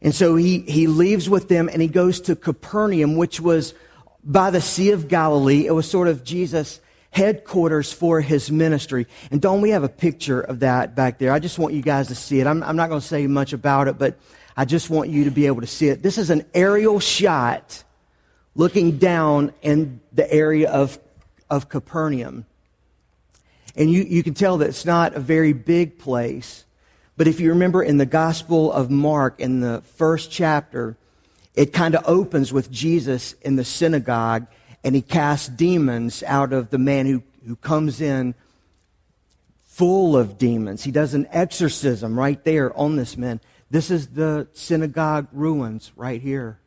And 0.01 0.15
so 0.15 0.37
he, 0.37 0.61
he 0.61 0.87
leaves 0.87 1.29
with 1.29 1.49
them 1.51 1.69
and 1.69 1.83
he 1.83 1.89
goes 1.89 2.23
to 2.23 2.35
Capernaum, 2.35 3.17
which 3.17 3.43
was 3.43 3.75
by 4.25 4.51
the 4.51 4.63
Sea 4.63 4.93
of 4.93 5.09
Galilee. 5.09 5.67
It 5.67 5.73
was 5.73 5.91
sort 5.91 6.09
of 6.09 6.25
Jesus' 6.25 6.81
headquarters 7.11 7.93
for 7.93 8.21
his 8.21 8.51
ministry. 8.51 9.07
And 9.31 9.41
don't 9.41 9.61
we 9.61 9.71
have 9.71 9.83
a 9.83 9.89
picture 9.89 10.41
of 10.41 10.61
that 10.61 10.95
back 10.95 11.19
there? 11.19 11.33
I 11.33 11.39
just 11.39 11.59
want 11.59 11.75
you 11.75 11.83
guys 11.83 12.09
to 12.09 12.15
see 12.15 12.41
it. 12.41 12.47
I'm, 12.47 12.63
I'm 12.63 12.77
not 12.77 12.89
going 12.89 13.01
to 13.01 13.07
say 13.07 13.27
much 13.27 13.53
about 13.53 13.89
it, 13.89 13.99
but 13.99 14.19
I 14.57 14.65
just 14.65 14.91
want 14.91 15.11
you 15.11 15.25
to 15.25 15.31
be 15.31 15.47
able 15.47 15.61
to 15.61 15.67
see 15.67 15.89
it. 15.89 16.03
This 16.03 16.19
is 16.19 16.31
an 16.31 16.45
aerial 16.55 17.01
shot 17.01 17.83
looking 18.55 18.99
down 18.99 19.53
in 19.63 20.01
the 20.13 20.33
area 20.33 20.71
of, 20.71 20.99
of 21.49 21.69
Capernaum. 21.69 22.47
And 23.77 23.91
you, 23.91 24.03
you 24.03 24.23
can 24.23 24.35
tell 24.35 24.59
that 24.59 24.69
it's 24.69 24.85
not 24.85 25.15
a 25.15 25.21
very 25.21 25.53
big 25.53 25.99
place. 25.99 26.65
But 27.17 27.29
if 27.29 27.41
you 27.41 27.51
remember 27.51 27.83
in 27.83 27.99
the 27.99 28.07
Gospel 28.07 28.73
of 28.73 28.91
Mark, 28.91 29.41
in 29.41 29.61
the 29.61 29.83
first 29.97 30.31
chapter, 30.31 30.97
it 31.55 31.73
kind 31.73 31.95
of 31.95 32.05
opens 32.07 32.53
with 32.53 32.71
Jesus 32.71 33.35
in 33.43 33.57
the 33.57 33.65
synagogue 33.65 34.47
and 34.83 34.95
he 34.95 35.03
casts 35.03 35.49
demons 35.49 36.23
out 36.23 36.53
of 36.53 36.71
the 36.71 36.79
man 36.79 37.07
who, 37.07 37.23
who 37.47 37.57
comes 37.57 38.01
in 38.01 38.35
full 39.65 40.17
of 40.17 40.39
demons. 40.39 40.85
He 40.85 40.91
does 40.91 41.15
an 41.15 41.27
exorcism 41.31 42.19
right 42.19 42.43
there 42.45 42.77
on 42.77 42.97
this 42.97 43.17
man. 43.17 43.41
This 43.71 43.91
is 43.91 44.09
the 44.09 44.49
synagogue 44.53 45.29
ruins 45.33 45.93
right 45.97 46.21
here. 46.21 46.59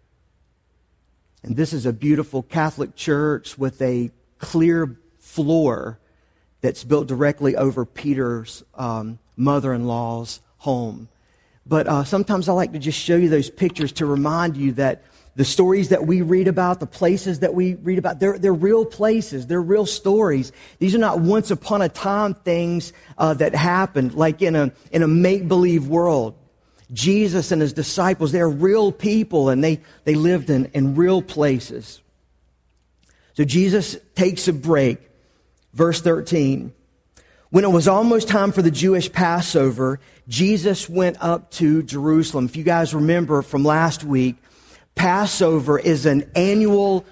And 1.44 1.56
this 1.56 1.74
is 1.74 1.86
a 1.86 1.94
beautiful 1.94 2.42
Catholic 2.42 2.96
church 2.96 3.58
with 3.58 3.82
a 3.82 4.12
clear 4.38 4.98
floor 5.20 6.00
that's 6.62 6.84
built 6.84 7.08
directly 7.08 7.56
over 7.58 7.86
Peter's 7.86 8.64
um, 8.76 9.20
mother 9.36 9.74
in 9.74 9.86
law's 9.86 10.40
home. 10.60 11.10
But 11.66 11.88
uh, 11.88 12.04
sometimes 12.06 12.48
I 12.48 12.54
like 12.54 12.72
to 12.74 12.80
just 12.80 13.00
show 13.00 13.18
you 13.18 13.30
those 13.30 13.50
pictures 13.50 13.92
to 13.94 14.06
remind 14.06 14.56
you 14.56 14.72
that 14.74 15.04
the 15.36 15.46
stories 15.46 15.90
that 15.90 16.06
we 16.06 16.22
read 16.22 16.48
about, 16.48 16.80
the 16.80 16.86
places 16.86 17.40
that 17.40 17.56
we 17.56 17.74
read 17.76 17.98
about, 17.98 18.20
they're, 18.20 18.38
they're 18.38 18.54
real 18.54 18.86
places. 18.86 19.48
They're 19.48 19.62
real 19.62 19.86
stories. 19.86 20.52
These 20.80 20.94
are 20.94 21.00
not 21.00 21.20
once 21.20 21.50
upon 21.50 21.82
a 21.82 21.90
time 21.90 22.36
things 22.36 22.94
uh, 23.18 23.34
that 23.36 23.56
happened 23.56 24.14
like 24.14 24.42
in 24.42 24.56
a, 24.56 24.72
in 24.92 25.02
a 25.02 25.08
make 25.08 25.48
believe 25.48 25.88
world. 25.88 26.36
Jesus 26.92 27.52
and 27.52 27.62
his 27.62 27.74
disciples, 27.74 28.32
they're 28.32 28.50
real 28.50 28.92
people 28.92 29.50
and 29.50 29.64
they, 29.64 29.82
they 30.04 30.14
lived 30.14 30.52
in, 30.52 30.66
in 30.74 30.96
real 30.96 31.24
places. 31.24 32.02
So 33.34 33.44
Jesus 33.44 33.98
takes 34.14 34.48
a 34.48 34.54
break. 34.54 35.00
Verse 35.74 36.00
13. 36.02 36.72
When 37.50 37.64
it 37.64 37.70
was 37.70 37.88
almost 37.88 38.28
time 38.28 38.52
for 38.52 38.62
the 38.62 38.72
Jewish 38.72 39.12
Passover, 39.12 40.00
Jesus 40.28 40.90
went 40.90 41.18
up 41.20 41.52
to 41.52 41.84
Jerusalem. 41.84 42.46
If 42.46 42.56
you 42.56 42.64
guys 42.64 42.94
remember 42.94 43.42
from 43.42 43.64
last 43.64 44.04
week, 44.04 44.38
Passover 44.96 45.80
is 45.80 46.06
an 46.06 46.30
annual, 46.36 47.06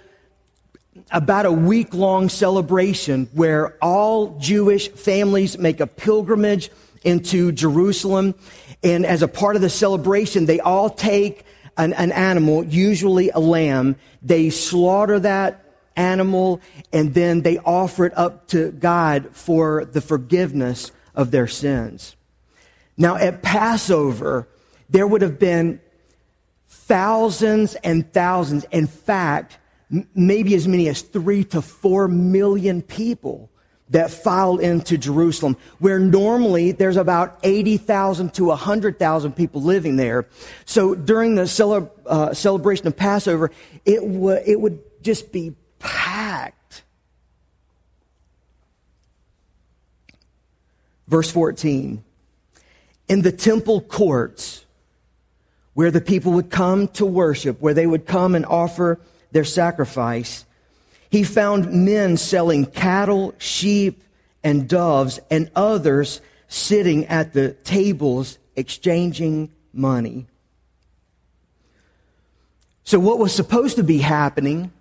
about 1.12 1.46
a 1.46 1.52
week 1.52 1.94
long 1.94 2.30
celebration 2.30 3.28
where 3.34 3.78
all 3.82 4.38
Jewish 4.40 4.90
families 4.90 5.58
make 5.58 5.80
a 5.80 5.88
pilgrimage 5.88 6.70
into 7.04 7.52
Jerusalem. 7.52 8.36
And 8.84 9.06
as 9.06 9.22
a 9.22 9.28
part 9.28 9.56
of 9.56 9.62
the 9.62 9.70
celebration, 9.70 10.46
they 10.46 10.60
all 10.60 10.90
take 10.90 11.46
an, 11.78 11.94
an 11.94 12.12
animal, 12.12 12.64
usually 12.64 13.30
a 13.30 13.40
lamb. 13.40 13.96
They 14.22 14.50
slaughter 14.50 15.20
that 15.20 15.64
animal 15.96 16.62
and 16.94 17.14
then 17.14 17.42
they 17.42 17.58
offer 17.60 18.06
it 18.06 18.18
up 18.18 18.48
to 18.48 18.72
God 18.72 19.30
for 19.36 19.86
the 19.86 20.02
forgiveness 20.02 20.92
of 21.16 21.32
their 21.32 21.48
sins. 21.48 22.16
Now 22.98 23.16
at 23.16 23.42
Passover, 23.42 24.48
there 24.90 25.08
would 25.08 25.22
have 25.22 25.40
been 25.40 25.82
thousands 26.92 27.76
and 27.76 28.12
thousands. 28.12 28.66
In 28.70 28.86
fact, 28.86 29.58
maybe 30.14 30.54
as 30.56 30.68
many 30.68 30.90
as 30.90 31.02
three 31.02 31.46
to 31.46 31.62
four 31.62 32.10
million 32.10 32.82
people 32.82 33.50
that 33.92 34.12
filed 34.12 34.60
into 34.60 34.98
Jerusalem, 34.98 35.56
where 35.80 36.00
normally 36.00 36.74
there's 36.74 36.98
about 36.98 37.40
80,000 37.44 38.34
to 38.34 38.46
100,000 38.48 39.32
people 39.32 39.62
living 39.62 39.96
there. 39.96 40.28
So 40.66 40.94
during 40.94 41.36
the 41.36 41.90
uh, 42.06 42.34
celebration 42.34 42.88
of 42.88 42.98
Passover, 42.98 43.52
it, 43.86 44.02
w- 44.02 44.42
it 44.46 44.60
would 44.60 44.80
just 45.02 45.32
be 45.32 45.56
packed. 45.80 46.84
Verse 51.08 51.32
14. 51.32 52.04
In 53.08 53.22
the 53.22 53.32
temple 53.32 53.80
courts, 53.80 54.61
where 55.74 55.92
the 55.92 56.02
people 56.02 56.34
would 56.34 56.50
come 56.50 56.88
to 56.90 57.06
worship, 57.06 57.62
where 57.62 57.74
they 57.74 57.88
would 57.88 58.06
come 58.06 58.36
and 58.36 58.46
offer 58.46 59.00
their 59.32 59.44
sacrifice. 59.44 60.46
He 61.10 61.24
found 61.24 61.72
men 61.86 62.18
selling 62.18 62.66
cattle, 62.66 63.34
sheep, 63.38 64.04
and 64.44 64.68
doves, 64.68 65.20
and 65.30 65.50
others 65.56 66.22
sitting 66.48 67.06
at 67.08 67.34
the 67.34 67.52
tables 67.52 68.38
exchanging 68.56 69.52
money. 69.74 70.26
So, 72.84 73.00
what 73.00 73.20
was 73.20 73.34
supposed 73.34 73.78
to 73.78 73.84
be 73.84 74.00
happening 74.00 74.72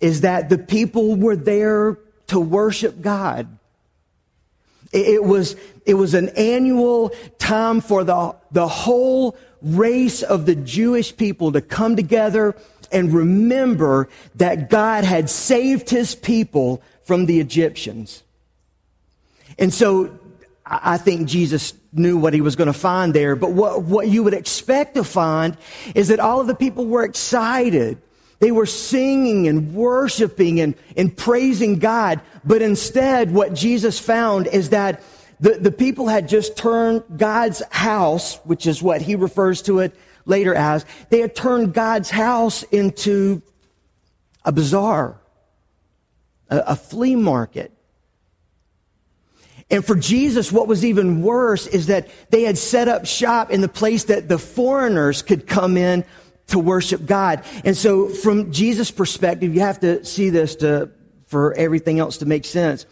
is 0.00 0.20
that 0.20 0.48
the 0.48 0.58
people 0.58 1.16
were 1.16 1.36
there 1.36 1.98
to 2.28 2.38
worship 2.38 3.00
God. 3.00 3.48
It 4.92 5.24
was, 5.24 5.56
it 5.84 5.94
was 5.94 6.14
an 6.14 6.28
annual 6.30 7.10
time 7.38 7.80
for 7.80 8.04
the, 8.04 8.36
the 8.52 8.68
whole 8.68 9.36
race 9.66 10.22
of 10.22 10.46
the 10.46 10.54
Jewish 10.54 11.16
people 11.16 11.52
to 11.52 11.60
come 11.60 11.96
together 11.96 12.54
and 12.92 13.12
remember 13.12 14.08
that 14.36 14.70
God 14.70 15.04
had 15.04 15.28
saved 15.28 15.90
his 15.90 16.14
people 16.14 16.82
from 17.04 17.26
the 17.26 17.40
Egyptians. 17.40 18.22
And 19.58 19.72
so 19.72 20.18
I 20.64 20.98
think 20.98 21.28
Jesus 21.28 21.74
knew 21.92 22.16
what 22.18 22.34
he 22.34 22.40
was 22.40 22.56
going 22.56 22.66
to 22.66 22.72
find 22.72 23.14
there, 23.14 23.36
but 23.36 23.52
what, 23.52 23.82
what 23.82 24.08
you 24.08 24.22
would 24.22 24.34
expect 24.34 24.94
to 24.96 25.04
find 25.04 25.56
is 25.94 26.08
that 26.08 26.20
all 26.20 26.40
of 26.40 26.46
the 26.46 26.54
people 26.54 26.86
were 26.86 27.04
excited. 27.04 27.98
They 28.38 28.52
were 28.52 28.66
singing 28.66 29.48
and 29.48 29.74
worshiping 29.74 30.60
and, 30.60 30.74
and 30.96 31.16
praising 31.16 31.78
God. 31.78 32.20
But 32.44 32.62
instead, 32.62 33.32
what 33.32 33.54
Jesus 33.54 33.98
found 33.98 34.46
is 34.46 34.70
that 34.70 35.02
the, 35.40 35.50
the 35.50 35.72
people 35.72 36.08
had 36.08 36.28
just 36.28 36.56
turned 36.56 37.02
God's 37.16 37.62
house, 37.70 38.36
which 38.44 38.66
is 38.66 38.82
what 38.82 39.02
he 39.02 39.16
refers 39.16 39.62
to 39.62 39.80
it 39.80 39.94
later 40.24 40.54
as, 40.54 40.84
they 41.10 41.20
had 41.20 41.34
turned 41.34 41.72
God's 41.72 42.10
house 42.10 42.62
into 42.64 43.42
a 44.44 44.52
bazaar, 44.52 45.20
a, 46.48 46.58
a 46.58 46.76
flea 46.76 47.16
market. 47.16 47.72
And 49.70 49.84
for 49.84 49.96
Jesus, 49.96 50.52
what 50.52 50.68
was 50.68 50.84
even 50.84 51.22
worse 51.22 51.66
is 51.66 51.86
that 51.86 52.08
they 52.30 52.42
had 52.42 52.56
set 52.56 52.88
up 52.88 53.04
shop 53.04 53.50
in 53.50 53.60
the 53.60 53.68
place 53.68 54.04
that 54.04 54.28
the 54.28 54.38
foreigners 54.38 55.22
could 55.22 55.46
come 55.46 55.76
in 55.76 56.04
to 56.48 56.58
worship 56.58 57.04
God. 57.04 57.44
And 57.64 57.76
so 57.76 58.08
from 58.08 58.52
Jesus' 58.52 58.92
perspective, 58.92 59.54
you 59.54 59.60
have 59.60 59.80
to 59.80 60.04
see 60.04 60.30
this 60.30 60.54
to, 60.56 60.90
for 61.26 61.52
everything 61.54 61.98
else 61.98 62.18
to 62.18 62.26
make 62.26 62.44
sense. 62.44 62.86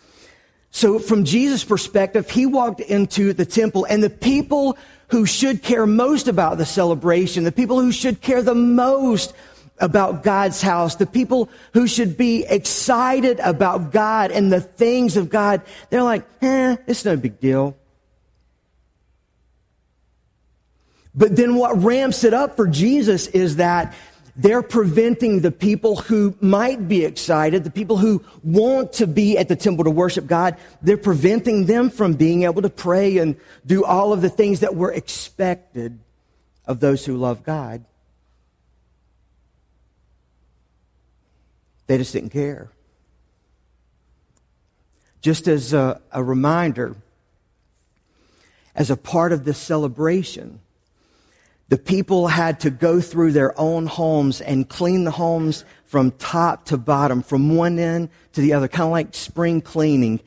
So 0.75 0.99
from 0.99 1.23
Jesus' 1.23 1.63
perspective, 1.63 2.29
he 2.29 2.47
walked 2.47 2.81
into 2.81 3.33
the 3.33 3.47
temple 3.47 3.87
and 3.89 4.03
the 4.03 4.11
people 4.11 4.77
who 5.07 5.25
should 5.25 5.63
care 5.63 5.87
most 5.87 6.27
about 6.27 6.59
the 6.59 6.67
celebration, 6.67 7.45
the 7.45 7.53
people 7.53 7.81
who 7.81 7.93
should 7.93 8.21
care 8.21 8.43
the 8.43 8.57
most 8.57 9.35
about 9.79 10.25
God's 10.25 10.61
house, 10.61 10.97
the 10.97 11.07
people 11.07 11.49
who 11.75 11.87
should 11.87 12.17
be 12.17 12.45
excited 12.45 13.39
about 13.39 13.93
God 13.93 14.33
and 14.33 14.53
the 14.53 14.61
things 14.61 15.17
of 15.17 15.31
God, 15.31 15.63
they're 15.91 16.03
like, 16.03 16.27
eh, 16.43 16.77
it's 16.89 17.05
no 17.05 17.17
big 17.17 17.39
deal. 17.39 17.77
But 21.15 21.37
then 21.37 21.55
what 21.55 21.81
ramps 21.85 22.25
it 22.25 22.35
up 22.35 22.57
for 22.57 22.67
Jesus 22.67 23.29
is 23.29 23.57
that 23.57 23.95
they're 24.37 24.63
preventing 24.63 25.41
the 25.41 25.53
people 25.53 25.97
who 25.97 26.35
might 26.41 26.89
be 26.89 27.05
excited, 27.05 27.63
the 27.63 27.71
people 27.71 27.99
who 27.99 28.25
want 28.43 28.95
to 28.95 29.07
be 29.07 29.39
at 29.39 29.49
the 29.49 29.57
temple 29.57 29.85
to 29.85 29.91
worship 29.91 30.27
God, 30.27 30.57
they're 30.83 30.97
preventing 30.97 31.67
them 31.67 31.89
from 31.89 32.15
being 32.15 32.43
able 32.43 32.63
to 32.63 32.71
pray 32.71 33.19
and 33.19 33.37
do 33.65 33.85
all 33.85 34.13
of 34.13 34.23
the 34.23 34.29
things 34.29 34.61
that 34.61 34.75
were 34.75 34.93
expected 34.93 35.99
of 36.67 36.81
those 36.81 37.05
who 37.05 37.17
love 37.17 37.45
God. 37.45 37.85
They 41.87 41.99
just 41.99 42.13
didn't 42.13 42.31
care. 42.31 42.71
Just 45.21 45.47
as 45.47 45.73
a, 45.73 46.01
a 46.11 46.23
reminder, 46.23 46.97
as 48.75 48.91
a 48.91 48.97
part 48.97 49.33
of 49.33 49.45
this 49.45 49.59
celebration, 49.59 50.61
the 51.75 51.79
people 51.79 52.29
had 52.29 52.61
to 52.61 52.71
go 52.71 53.01
through 53.01 53.33
their 53.33 53.53
own 53.59 53.87
homes 53.87 54.41
and 54.41 54.69
clean 54.69 55.03
the 55.03 55.11
homes 55.11 55.65
from 55.87 56.13
top 56.13 56.67
to 56.67 56.77
bottom, 56.77 57.21
from 57.21 57.57
one 57.57 57.81
end 57.81 58.11
to 58.33 58.41
the 58.41 58.53
other, 58.53 58.69
kind 58.69 58.85
of 58.85 58.93
like 58.93 59.13
spring 59.13 59.61
cleaning. 59.61 60.21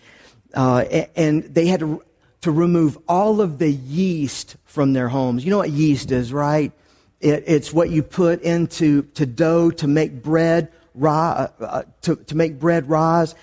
Uh, 0.53 0.79
and 1.15 1.43
they 1.43 1.67
had 1.67 1.79
to, 1.79 2.03
to 2.41 2.51
remove 2.51 2.97
all 3.07 3.39
of 3.39 3.59
the 3.59 3.71
yeast 3.71 4.57
from 4.65 4.91
their 4.91 5.07
homes. 5.07 5.45
You 5.45 5.51
know 5.51 5.59
what 5.59 5.69
yeast 5.69 6.11
is, 6.11 6.33
right? 6.33 6.73
It, 7.21 7.45
it's 7.47 7.71
what 7.71 7.91
you 7.91 8.03
put 8.03 8.41
into 8.41 9.03
to 9.13 9.25
dough 9.25 9.71
to 9.71 9.87
make 9.87 10.21
bread 10.21 10.69
uh, 11.01 11.47
uh, 11.61 11.83
to, 12.01 12.17
to 12.17 12.35
make 12.35 12.59
bread 12.59 12.89
rise. 12.89 13.35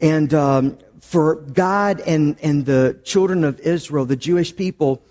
And 0.00 0.32
um, 0.32 0.78
for 1.02 1.34
God 1.34 2.00
and, 2.00 2.38
and 2.42 2.64
the 2.64 2.98
children 3.04 3.44
of 3.44 3.60
Israel, 3.60 4.06
the 4.06 4.16
Jewish 4.16 4.56
people, 4.56 5.02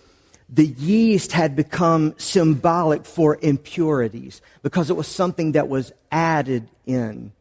the 0.50 0.68
yeast 0.68 1.32
had 1.32 1.56
become 1.56 2.14
symbolic 2.18 3.06
for 3.06 3.38
impurities 3.42 4.42
because 4.62 4.90
it 4.90 4.96
was 4.96 5.08
something 5.08 5.54
that 5.54 5.68
was 5.68 5.92
added 6.12 6.70
in. 6.86 7.32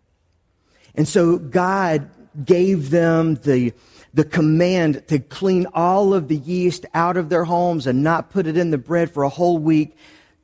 And 0.94 1.06
so 1.08 1.38
God 1.38 2.10
gave 2.44 2.90
them 2.90 3.34
the, 3.36 3.72
the 4.14 4.24
command 4.24 5.06
to 5.08 5.18
clean 5.18 5.66
all 5.74 6.14
of 6.14 6.28
the 6.28 6.36
yeast 6.36 6.86
out 6.94 7.16
of 7.16 7.28
their 7.28 7.44
homes 7.44 7.86
and 7.86 8.02
not 8.02 8.30
put 8.30 8.46
it 8.46 8.56
in 8.56 8.70
the 8.70 8.78
bread 8.78 9.10
for 9.10 9.22
a 9.22 9.28
whole 9.28 9.58
week 9.58 9.96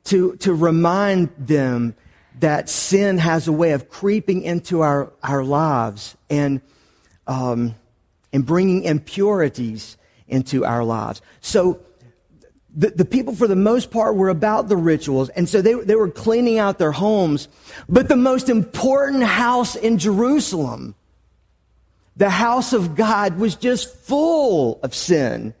to, 0.05 0.35
to 0.37 0.53
remind 0.53 1.29
them 1.37 1.95
that 2.39 2.69
sin 2.69 3.17
has 3.17 3.47
a 3.47 3.51
way 3.51 3.71
of 3.71 3.89
creeping 3.89 4.43
into 4.43 4.81
our, 4.81 5.11
our 5.23 5.43
lives 5.43 6.15
and, 6.29 6.61
um, 7.27 7.75
and 8.31 8.45
bringing 8.45 8.83
impurities 8.83 9.97
into 10.27 10.63
our 10.63 10.83
lives. 10.83 11.21
So 11.41 11.81
the, 12.79 12.91
the 12.91 13.05
people, 13.05 13.35
for 13.35 13.45
the 13.45 13.57
most 13.57 13.91
part, 13.91 14.15
were 14.15 14.29
about 14.29 14.69
the 14.69 14.77
rituals, 14.77 15.27
and 15.27 15.49
so 15.49 15.61
they, 15.61 15.73
they 15.73 15.95
were 15.95 16.09
cleaning 16.09 16.59
out 16.59 16.79
their 16.79 16.93
homes. 16.93 17.49
But 17.89 18.07
the 18.07 18.15
most 18.15 18.47
important 18.47 19.23
house 19.23 19.75
in 19.75 19.97
Jerusalem, 19.97 20.95
the 22.15 22.29
house 22.29 22.71
of 22.71 22.95
God, 22.95 23.37
was 23.37 23.55
just 23.55 23.93
full 23.93 24.79
of 24.81 24.95
sin. 24.95 25.53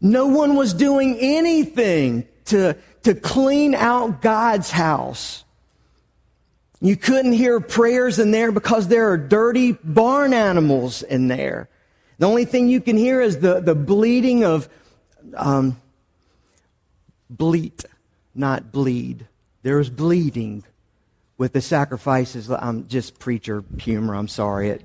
No 0.00 0.28
one 0.28 0.56
was 0.56 0.72
doing 0.72 1.18
anything 1.20 2.26
to, 2.46 2.78
to 3.02 3.14
clean 3.14 3.74
out 3.74 4.22
God's 4.22 4.70
house. 4.70 5.44
You 6.80 6.96
couldn't 6.96 7.32
hear 7.32 7.60
prayers 7.60 8.18
in 8.18 8.30
there 8.30 8.50
because 8.50 8.88
there 8.88 9.10
are 9.10 9.18
dirty 9.18 9.72
barn 9.72 10.32
animals 10.32 11.02
in 11.02 11.28
there. 11.28 11.68
The 12.20 12.26
only 12.26 12.44
thing 12.44 12.68
you 12.68 12.82
can 12.82 12.98
hear 12.98 13.22
is 13.22 13.38
the, 13.38 13.60
the 13.60 13.74
bleeding 13.74 14.44
of 14.44 14.68
um, 15.34 15.80
bleat, 17.30 17.86
not 18.34 18.70
bleed. 18.70 19.26
There's 19.62 19.88
bleeding 19.88 20.62
with 21.38 21.54
the 21.54 21.62
sacrifices. 21.62 22.50
I'm 22.50 22.88
just 22.88 23.18
preacher 23.18 23.64
humor. 23.78 24.14
I'm 24.14 24.28
sorry. 24.28 24.68
It, 24.68 24.84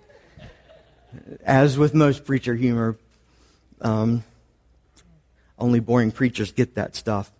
as 1.44 1.78
with 1.78 1.94
most 1.94 2.24
preacher 2.24 2.56
humor, 2.56 2.96
um, 3.82 4.24
only 5.60 5.82
boring 5.82 6.14
preachers 6.14 6.54
get 6.54 6.76
that 6.76 6.96
stuff. 6.96 7.34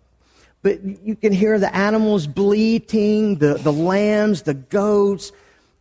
But 0.60 0.84
you 0.84 1.16
can 1.16 1.32
hear 1.32 1.58
the 1.58 1.74
animals 1.74 2.26
bleating, 2.26 3.36
the, 3.36 3.54
the 3.54 3.72
lambs, 3.72 4.42
the 4.42 4.52
goats, 4.52 5.32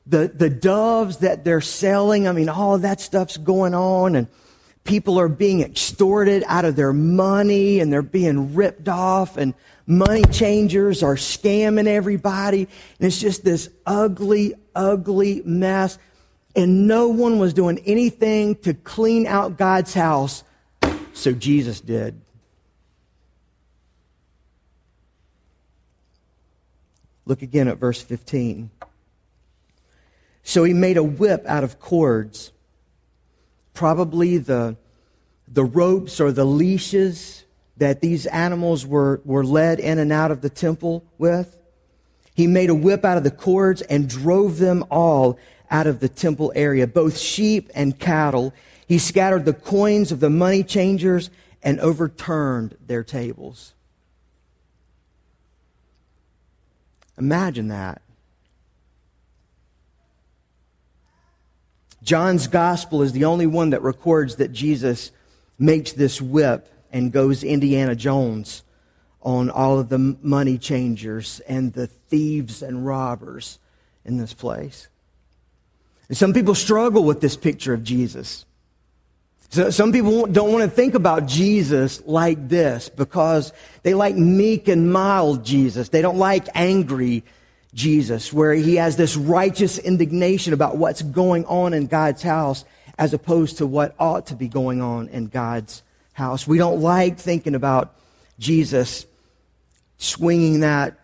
the, 0.07 0.27
the 0.27 0.49
doves 0.49 1.17
that 1.17 1.43
they're 1.43 1.61
selling. 1.61 2.27
I 2.27 2.31
mean, 2.31 2.49
all 2.49 2.75
of 2.75 2.83
that 2.83 3.01
stuff's 3.01 3.37
going 3.37 3.73
on 3.73 4.15
and 4.15 4.27
people 4.83 5.19
are 5.19 5.27
being 5.27 5.61
extorted 5.61 6.43
out 6.47 6.63
of 6.63 6.75
their 6.75 6.93
money 6.93 7.79
and 7.79 7.91
they're 7.91 8.03
being 8.03 8.53
ripped 8.53 8.87
off 8.87 9.37
and 9.37 9.53
money 9.87 10.23
changers 10.31 11.01
are 11.01 11.15
scamming 11.15 11.87
everybody. 11.87 12.61
And 12.61 13.07
it's 13.07 13.19
just 13.19 13.43
this 13.43 13.69
ugly, 13.85 14.53
ugly 14.75 15.41
mess. 15.43 15.97
And 16.55 16.87
no 16.87 17.09
one 17.09 17.39
was 17.39 17.53
doing 17.53 17.79
anything 17.79 18.55
to 18.57 18.73
clean 18.73 19.27
out 19.27 19.57
God's 19.57 19.93
house. 19.93 20.43
So 21.13 21.33
Jesus 21.33 21.81
did. 21.81 22.21
Look 27.25 27.41
again 27.41 27.67
at 27.67 27.77
verse 27.77 28.01
15. 28.01 28.69
So 30.47 30.63
he 30.63 30.73
made 30.73 30.95
a 30.95 31.03
whip 31.03 31.43
out 31.47 31.63
of 31.63 31.79
cords, 31.79 32.51
probably 33.73 34.37
the, 34.37 34.77
the 35.47 35.65
ropes 35.65 36.21
or 36.21 36.31
the 36.31 36.45
leashes 36.45 37.43
that 37.77 37.99
these 37.99 38.27
animals 38.27 38.85
were, 38.85 39.21
were 39.25 39.43
led 39.43 39.79
in 39.79 39.97
and 39.97 40.13
out 40.13 40.29
of 40.29 40.41
the 40.41 40.49
temple 40.51 41.03
with. 41.17 41.59
He 42.35 42.45
made 42.45 42.69
a 42.69 42.75
whip 42.75 43.03
out 43.03 43.17
of 43.17 43.23
the 43.23 43.31
cords 43.31 43.81
and 43.81 44.07
drove 44.07 44.59
them 44.59 44.85
all 44.91 45.39
out 45.71 45.87
of 45.87 45.99
the 45.99 46.07
temple 46.07 46.53
area, 46.55 46.85
both 46.85 47.17
sheep 47.17 47.71
and 47.73 47.99
cattle. 47.99 48.53
He 48.87 48.99
scattered 48.99 49.45
the 49.45 49.53
coins 49.53 50.11
of 50.11 50.19
the 50.19 50.29
money 50.29 50.63
changers 50.63 51.31
and 51.63 51.79
overturned 51.79 52.77
their 52.85 53.03
tables. 53.03 53.73
Imagine 57.17 57.69
that. 57.69 58.03
John's 62.05 62.45
gospel 62.45 63.01
is 63.01 63.13
the 63.13 63.25
only 63.25 63.47
one 63.47 63.71
that 63.71 63.81
records 63.81 64.35
that 64.35 64.53
Jesus 64.53 65.11
makes 65.57 65.91
this 65.91 66.21
whip 66.21 66.71
and 66.93 67.11
goes 67.11 67.43
Indiana 67.43 67.95
Jones 67.95 68.63
on 69.23 69.49
all 69.49 69.79
of 69.79 69.89
the 69.89 69.97
money 69.97 70.59
changers 70.59 71.39
and 71.47 71.73
the 71.73 71.87
thieves 71.87 72.61
and 72.61 72.85
robbers 72.85 73.57
in 74.05 74.17
this 74.17 74.35
place. 74.35 74.87
And 76.07 76.15
some 76.15 76.31
people 76.31 76.53
struggle 76.53 77.03
with 77.03 77.21
this 77.21 77.35
picture 77.35 77.73
of 77.73 77.83
Jesus. 77.83 78.45
So 79.49 79.71
some 79.71 79.91
people 79.91 80.27
don't 80.27 80.51
want 80.51 80.63
to 80.63 80.69
think 80.69 80.93
about 80.93 81.25
Jesus 81.25 82.03
like 82.05 82.49
this 82.49 82.87
because 82.87 83.51
they 83.81 83.95
like 83.95 84.15
meek 84.15 84.67
and 84.67 84.93
mild 84.93 85.43
Jesus. 85.43 85.89
They 85.89 86.03
don't 86.03 86.19
like 86.19 86.49
angry 86.53 87.23
Jesus, 87.75 88.31
where 88.31 88.53
he 88.53 88.77
has 88.77 88.95
this 88.95 89.15
righteous 89.15 89.77
indignation 89.77 90.53
about 90.53 90.77
what's 90.77 91.01
going 91.01 91.45
on 91.45 91.73
in 91.73 91.87
God's 91.87 92.23
house 92.23 92.65
as 92.97 93.13
opposed 93.13 93.57
to 93.57 93.67
what 93.67 93.93
ought 93.99 94.27
to 94.27 94.35
be 94.35 94.47
going 94.47 94.81
on 94.81 95.09
in 95.09 95.27
God's 95.27 95.83
house. 96.13 96.47
We 96.47 96.57
don't 96.57 96.81
like 96.81 97.19
thinking 97.19 97.53
about 97.53 97.93
Jesus 98.39 99.05
swinging 99.97 100.61
that 100.61 100.97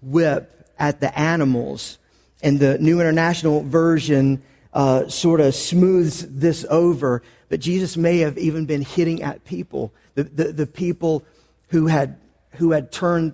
whip 0.00 0.48
at 0.78 1.00
the 1.00 1.16
animals. 1.18 1.98
And 2.42 2.60
the 2.60 2.78
New 2.78 3.00
International 3.00 3.62
Version 3.62 4.42
uh, 4.72 5.08
sort 5.08 5.40
of 5.40 5.56
smooths 5.56 6.24
this 6.28 6.64
over. 6.70 7.22
But 7.48 7.58
Jesus 7.58 7.96
may 7.96 8.18
have 8.18 8.38
even 8.38 8.66
been 8.66 8.82
hitting 8.82 9.22
at 9.22 9.44
people, 9.44 9.92
the, 10.14 10.22
the, 10.24 10.44
the 10.52 10.66
people 10.66 11.24
who 11.68 11.88
had, 11.88 12.18
who 12.52 12.70
had 12.70 12.92
turned 12.92 13.32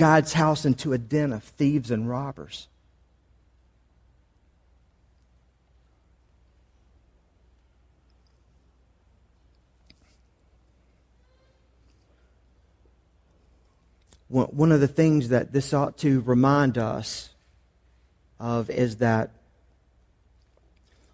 God's 0.00 0.32
house 0.32 0.64
into 0.64 0.94
a 0.94 0.98
den 0.98 1.30
of 1.30 1.44
thieves 1.44 1.90
and 1.90 2.08
robbers. 2.08 2.68
One 14.28 14.72
of 14.72 14.80
the 14.80 14.88
things 14.88 15.28
that 15.28 15.52
this 15.52 15.74
ought 15.74 15.98
to 15.98 16.22
remind 16.22 16.78
us 16.78 17.28
of 18.38 18.70
is 18.70 18.96
that 18.96 19.32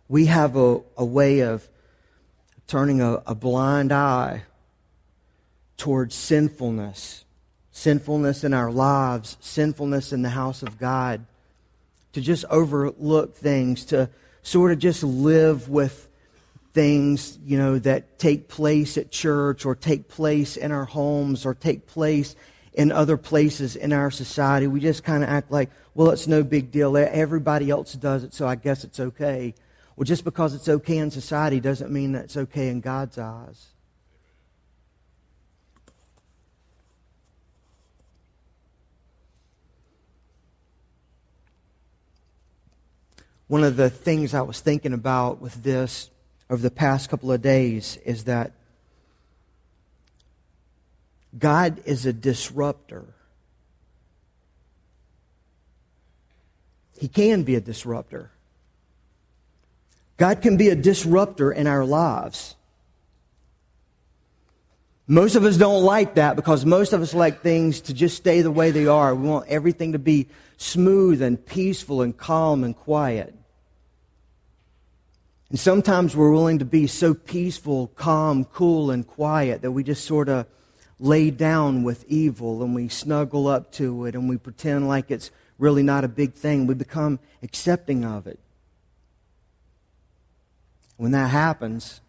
we 0.08 0.26
have 0.26 0.54
a, 0.54 0.80
a 0.96 1.04
way 1.04 1.40
of 1.40 1.66
turning 2.68 3.00
a, 3.00 3.14
a 3.26 3.34
blind 3.34 3.90
eye 3.90 4.44
towards 5.76 6.14
sinfulness 6.14 7.24
sinfulness 7.76 8.42
in 8.42 8.54
our 8.54 8.72
lives, 8.72 9.36
sinfulness 9.40 10.10
in 10.10 10.22
the 10.22 10.30
house 10.30 10.62
of 10.62 10.78
God, 10.78 11.26
to 12.14 12.22
just 12.22 12.46
overlook 12.46 13.36
things, 13.36 13.84
to 13.84 14.08
sort 14.42 14.72
of 14.72 14.78
just 14.78 15.02
live 15.02 15.68
with 15.68 16.08
things, 16.72 17.38
you 17.44 17.58
know, 17.58 17.78
that 17.78 18.18
take 18.18 18.48
place 18.48 18.96
at 18.96 19.10
church 19.10 19.66
or 19.66 19.74
take 19.74 20.08
place 20.08 20.56
in 20.56 20.72
our 20.72 20.86
homes 20.86 21.44
or 21.44 21.52
take 21.52 21.86
place 21.86 22.34
in 22.72 22.90
other 22.90 23.18
places 23.18 23.76
in 23.76 23.92
our 23.92 24.10
society. 24.10 24.66
We 24.66 24.80
just 24.80 25.04
kind 25.04 25.22
of 25.22 25.28
act 25.28 25.50
like, 25.50 25.68
well, 25.94 26.10
it's 26.12 26.26
no 26.26 26.42
big 26.42 26.70
deal. 26.70 26.96
Everybody 26.96 27.68
else 27.68 27.92
does 27.92 28.24
it, 28.24 28.32
so 28.32 28.48
I 28.48 28.54
guess 28.54 28.84
it's 28.84 29.00
okay. 29.00 29.54
Well, 29.96 30.06
just 30.06 30.24
because 30.24 30.54
it's 30.54 30.70
okay 30.70 30.96
in 30.96 31.10
society 31.10 31.60
doesn't 31.60 31.90
mean 31.90 32.12
that 32.12 32.24
it's 32.24 32.38
okay 32.38 32.68
in 32.68 32.80
God's 32.80 33.18
eyes. 33.18 33.66
One 43.48 43.62
of 43.62 43.76
the 43.76 43.90
things 43.90 44.34
I 44.34 44.42
was 44.42 44.60
thinking 44.60 44.92
about 44.92 45.40
with 45.40 45.62
this 45.62 46.10
over 46.50 46.60
the 46.60 46.70
past 46.70 47.08
couple 47.08 47.30
of 47.30 47.42
days 47.42 47.98
is 48.04 48.24
that 48.24 48.52
God 51.38 51.82
is 51.84 52.06
a 52.06 52.12
disruptor. 52.12 53.04
He 56.98 57.08
can 57.08 57.42
be 57.42 57.54
a 57.54 57.60
disruptor. 57.60 58.30
God 60.16 60.40
can 60.40 60.56
be 60.56 60.70
a 60.70 60.76
disruptor 60.76 61.52
in 61.52 61.66
our 61.66 61.84
lives. 61.84 62.54
Most 65.08 65.36
of 65.36 65.44
us 65.44 65.56
don't 65.56 65.84
like 65.84 66.14
that 66.14 66.34
because 66.34 66.64
most 66.64 66.92
of 66.92 67.00
us 67.00 67.14
like 67.14 67.40
things 67.40 67.80
to 67.82 67.94
just 67.94 68.16
stay 68.16 68.40
the 68.40 68.50
way 68.50 68.72
they 68.72 68.86
are. 68.86 69.14
We 69.14 69.28
want 69.28 69.48
everything 69.48 69.92
to 69.92 70.00
be 70.00 70.28
smooth 70.56 71.22
and 71.22 71.44
peaceful 71.44 72.02
and 72.02 72.16
calm 72.16 72.64
and 72.64 72.76
quiet. 72.76 73.32
And 75.50 75.60
sometimes 75.60 76.16
we're 76.16 76.32
willing 76.32 76.58
to 76.58 76.64
be 76.64 76.88
so 76.88 77.14
peaceful, 77.14 77.88
calm, 77.94 78.44
cool, 78.46 78.90
and 78.90 79.06
quiet 79.06 79.62
that 79.62 79.70
we 79.70 79.84
just 79.84 80.04
sort 80.04 80.28
of 80.28 80.46
lay 80.98 81.30
down 81.30 81.84
with 81.84 82.04
evil 82.08 82.62
and 82.64 82.74
we 82.74 82.88
snuggle 82.88 83.46
up 83.46 83.70
to 83.70 84.06
it 84.06 84.14
and 84.16 84.28
we 84.28 84.36
pretend 84.36 84.88
like 84.88 85.10
it's 85.10 85.30
really 85.58 85.84
not 85.84 86.02
a 86.02 86.08
big 86.08 86.32
thing. 86.32 86.66
We 86.66 86.74
become 86.74 87.20
accepting 87.44 88.04
of 88.04 88.26
it. 88.26 88.40
When 90.96 91.12
that 91.12 91.30
happens, 91.30 92.00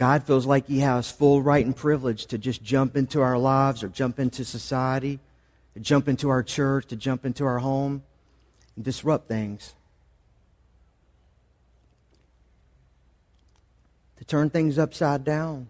God 0.00 0.24
feels 0.24 0.46
like 0.46 0.66
He 0.66 0.78
has 0.78 1.10
full 1.12 1.42
right 1.42 1.62
and 1.62 1.76
privilege 1.76 2.24
to 2.28 2.38
just 2.38 2.62
jump 2.62 2.96
into 2.96 3.20
our 3.20 3.36
lives 3.36 3.84
or 3.84 3.88
jump 3.88 4.18
into 4.18 4.46
society, 4.46 5.20
to 5.74 5.80
jump 5.80 6.08
into 6.08 6.30
our 6.30 6.42
church, 6.42 6.86
to 6.86 6.96
jump 6.96 7.26
into 7.26 7.44
our 7.44 7.58
home, 7.58 8.02
and 8.76 8.82
disrupt 8.82 9.28
things. 9.28 9.74
To 14.16 14.24
turn 14.24 14.48
things 14.48 14.78
upside 14.78 15.22
down. 15.22 15.68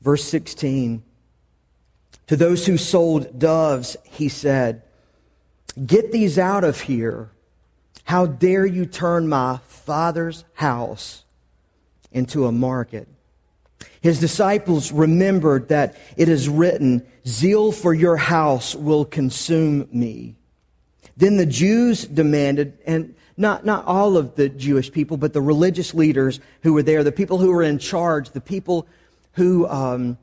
Verse 0.00 0.22
16 0.22 1.02
To 2.28 2.36
those 2.36 2.66
who 2.66 2.76
sold 2.76 3.36
doves, 3.36 3.96
he 4.04 4.28
said, 4.28 4.83
Get 5.84 6.12
these 6.12 6.38
out 6.38 6.64
of 6.64 6.80
here. 6.82 7.30
How 8.04 8.26
dare 8.26 8.66
you 8.66 8.86
turn 8.86 9.28
my 9.28 9.60
father's 9.66 10.44
house 10.54 11.24
into 12.12 12.46
a 12.46 12.52
market? 12.52 13.08
His 14.00 14.20
disciples 14.20 14.92
remembered 14.92 15.68
that 15.68 15.96
it 16.16 16.28
is 16.28 16.48
written, 16.48 17.06
Zeal 17.26 17.72
for 17.72 17.94
your 17.94 18.16
house 18.16 18.74
will 18.74 19.04
consume 19.04 19.88
me. 19.90 20.36
Then 21.16 21.38
the 21.38 21.46
Jews 21.46 22.04
demanded, 22.04 22.78
and 22.86 23.14
not, 23.36 23.64
not 23.64 23.86
all 23.86 24.16
of 24.16 24.34
the 24.36 24.48
Jewish 24.48 24.92
people, 24.92 25.16
but 25.16 25.32
the 25.32 25.40
religious 25.40 25.94
leaders 25.94 26.40
who 26.62 26.72
were 26.72 26.82
there, 26.82 27.02
the 27.02 27.12
people 27.12 27.38
who 27.38 27.50
were 27.50 27.62
in 27.62 27.78
charge, 27.78 28.30
the 28.30 28.40
people 28.40 28.86
who 29.32 29.66
um, 29.68 30.18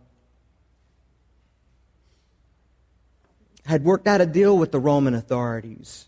had 3.65 3.83
worked 3.83 4.07
out 4.07 4.21
a 4.21 4.25
deal 4.25 4.57
with 4.57 4.71
the 4.71 4.79
Roman 4.79 5.13
authorities. 5.13 6.07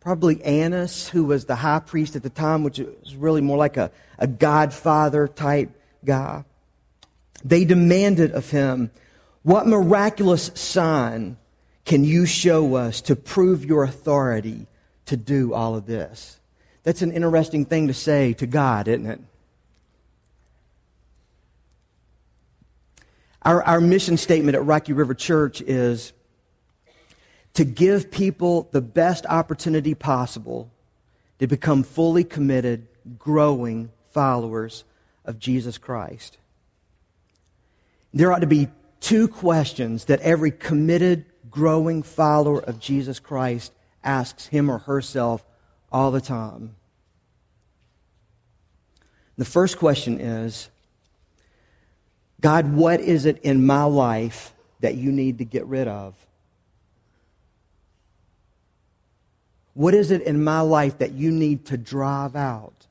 Probably 0.00 0.42
Annas, 0.42 1.08
who 1.08 1.24
was 1.24 1.44
the 1.44 1.56
high 1.56 1.80
priest 1.80 2.16
at 2.16 2.22
the 2.22 2.30
time, 2.30 2.62
which 2.62 2.78
was 2.78 3.16
really 3.16 3.40
more 3.40 3.56
like 3.56 3.76
a, 3.76 3.90
a 4.18 4.26
godfather 4.26 5.28
type 5.28 5.70
guy. 6.04 6.44
They 7.44 7.64
demanded 7.64 8.32
of 8.32 8.50
him, 8.50 8.90
What 9.42 9.66
miraculous 9.66 10.50
sign 10.54 11.36
can 11.84 12.04
you 12.04 12.26
show 12.26 12.74
us 12.74 13.00
to 13.02 13.16
prove 13.16 13.64
your 13.64 13.82
authority 13.84 14.66
to 15.06 15.16
do 15.16 15.54
all 15.54 15.74
of 15.74 15.86
this? 15.86 16.38
That's 16.82 17.02
an 17.02 17.12
interesting 17.12 17.64
thing 17.64 17.88
to 17.88 17.94
say 17.94 18.34
to 18.34 18.46
God, 18.46 18.88
isn't 18.88 19.06
it? 19.06 19.20
Our, 23.48 23.62
our 23.62 23.80
mission 23.80 24.18
statement 24.18 24.56
at 24.56 24.64
Rocky 24.66 24.92
River 24.92 25.14
Church 25.14 25.62
is 25.62 26.12
to 27.54 27.64
give 27.64 28.10
people 28.10 28.68
the 28.72 28.82
best 28.82 29.24
opportunity 29.24 29.94
possible 29.94 30.70
to 31.38 31.46
become 31.46 31.82
fully 31.82 32.24
committed, 32.24 32.88
growing 33.18 33.90
followers 34.10 34.84
of 35.24 35.38
Jesus 35.38 35.78
Christ. 35.78 36.36
There 38.12 38.30
ought 38.34 38.40
to 38.40 38.46
be 38.46 38.68
two 39.00 39.28
questions 39.28 40.04
that 40.04 40.20
every 40.20 40.50
committed, 40.50 41.24
growing 41.50 42.02
follower 42.02 42.60
of 42.60 42.78
Jesus 42.78 43.18
Christ 43.18 43.72
asks 44.04 44.48
him 44.48 44.68
or 44.68 44.80
herself 44.80 45.42
all 45.90 46.10
the 46.10 46.20
time. 46.20 46.76
The 49.38 49.46
first 49.46 49.78
question 49.78 50.20
is 50.20 50.68
God, 52.40 52.72
what 52.72 53.00
is 53.00 53.26
it 53.26 53.38
in 53.42 53.66
my 53.66 53.84
life 53.84 54.54
that 54.80 54.94
you 54.94 55.10
need 55.10 55.38
to 55.38 55.44
get 55.44 55.66
rid 55.66 55.88
of? 55.88 56.14
What 59.74 59.94
is 59.94 60.10
it 60.10 60.22
in 60.22 60.42
my 60.42 60.60
life 60.60 60.98
that 60.98 61.12
you 61.12 61.30
need 61.30 61.66
to 61.66 61.76
drive 61.76 62.36
out? 62.36 62.86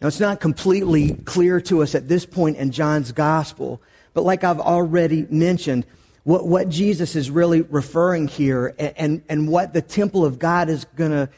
Now, 0.00 0.08
it's 0.08 0.18
not 0.18 0.40
completely 0.40 1.14
clear 1.14 1.60
to 1.62 1.82
us 1.82 1.94
at 1.94 2.08
this 2.08 2.26
point 2.26 2.56
in 2.56 2.72
John's 2.72 3.12
gospel, 3.12 3.80
but 4.14 4.24
like 4.24 4.42
I've 4.42 4.58
already 4.58 5.26
mentioned, 5.30 5.86
what, 6.24 6.46
what 6.46 6.68
Jesus 6.68 7.14
is 7.14 7.30
really 7.30 7.62
referring 7.62 8.28
here 8.28 8.74
and, 8.78 8.94
and, 8.96 9.22
and 9.28 9.48
what 9.48 9.72
the 9.72 9.82
temple 9.82 10.24
of 10.24 10.38
God 10.38 10.68
is 10.68 10.84
going 10.96 11.12
to 11.12 11.28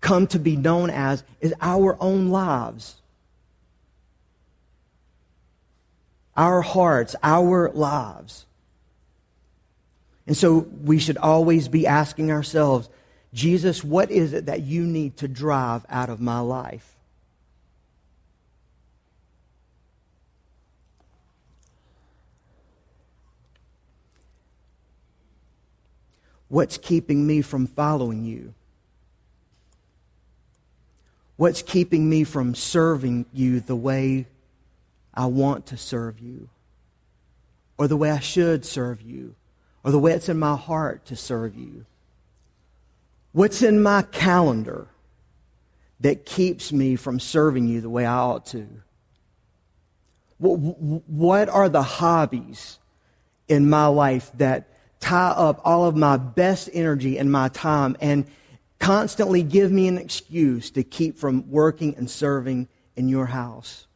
come 0.00 0.26
to 0.28 0.38
be 0.38 0.56
known 0.56 0.88
as 0.88 1.22
is 1.40 1.54
our 1.60 1.96
own 2.00 2.28
lives. 2.28 2.99
Our 6.40 6.62
hearts, 6.62 7.14
our 7.22 7.70
lives. 7.72 8.46
And 10.26 10.34
so 10.34 10.60
we 10.82 10.98
should 10.98 11.18
always 11.18 11.68
be 11.68 11.86
asking 11.86 12.32
ourselves, 12.32 12.88
Jesus, 13.34 13.84
what 13.84 14.10
is 14.10 14.32
it 14.32 14.46
that 14.46 14.62
you 14.62 14.86
need 14.86 15.18
to 15.18 15.28
drive 15.28 15.84
out 15.90 16.08
of 16.08 16.18
my 16.18 16.40
life? 16.40 16.96
What's 26.48 26.78
keeping 26.78 27.26
me 27.26 27.42
from 27.42 27.66
following 27.66 28.24
you? 28.24 28.54
What's 31.36 31.60
keeping 31.60 32.08
me 32.08 32.24
from 32.24 32.54
serving 32.54 33.26
you 33.34 33.60
the 33.60 33.76
way 33.76 34.26
I 35.14 35.26
want 35.26 35.66
to 35.66 35.76
serve 35.76 36.20
you, 36.20 36.48
or 37.78 37.88
the 37.88 37.96
way 37.96 38.10
I 38.10 38.20
should 38.20 38.64
serve 38.64 39.02
you, 39.02 39.34
or 39.84 39.90
the 39.90 39.98
way 39.98 40.12
it's 40.12 40.28
in 40.28 40.38
my 40.38 40.56
heart 40.56 41.06
to 41.06 41.16
serve 41.16 41.54
you? 41.54 41.86
What's 43.32 43.62
in 43.62 43.82
my 43.82 44.02
calendar 44.02 44.88
that 46.00 46.26
keeps 46.26 46.72
me 46.72 46.96
from 46.96 47.20
serving 47.20 47.68
you 47.68 47.80
the 47.80 47.90
way 47.90 48.06
I 48.06 48.16
ought 48.16 48.46
to? 48.46 48.66
What 50.38 51.48
are 51.48 51.68
the 51.68 51.82
hobbies 51.82 52.78
in 53.48 53.68
my 53.68 53.86
life 53.86 54.30
that 54.38 54.68
tie 55.00 55.30
up 55.30 55.60
all 55.64 55.86
of 55.86 55.96
my 55.96 56.16
best 56.16 56.70
energy 56.72 57.18
and 57.18 57.30
my 57.30 57.48
time 57.48 57.96
and, 58.00 58.26
constantly 58.80 59.42
give 59.42 59.70
me 59.70 59.86
an 59.86 59.98
excuse 59.98 60.72
to 60.72 60.82
keep 60.82 61.16
from 61.16 61.48
working 61.48 61.94
and 61.96 62.10
serving 62.10 62.66
in 62.96 63.08
your 63.08 63.26
house. 63.26 63.86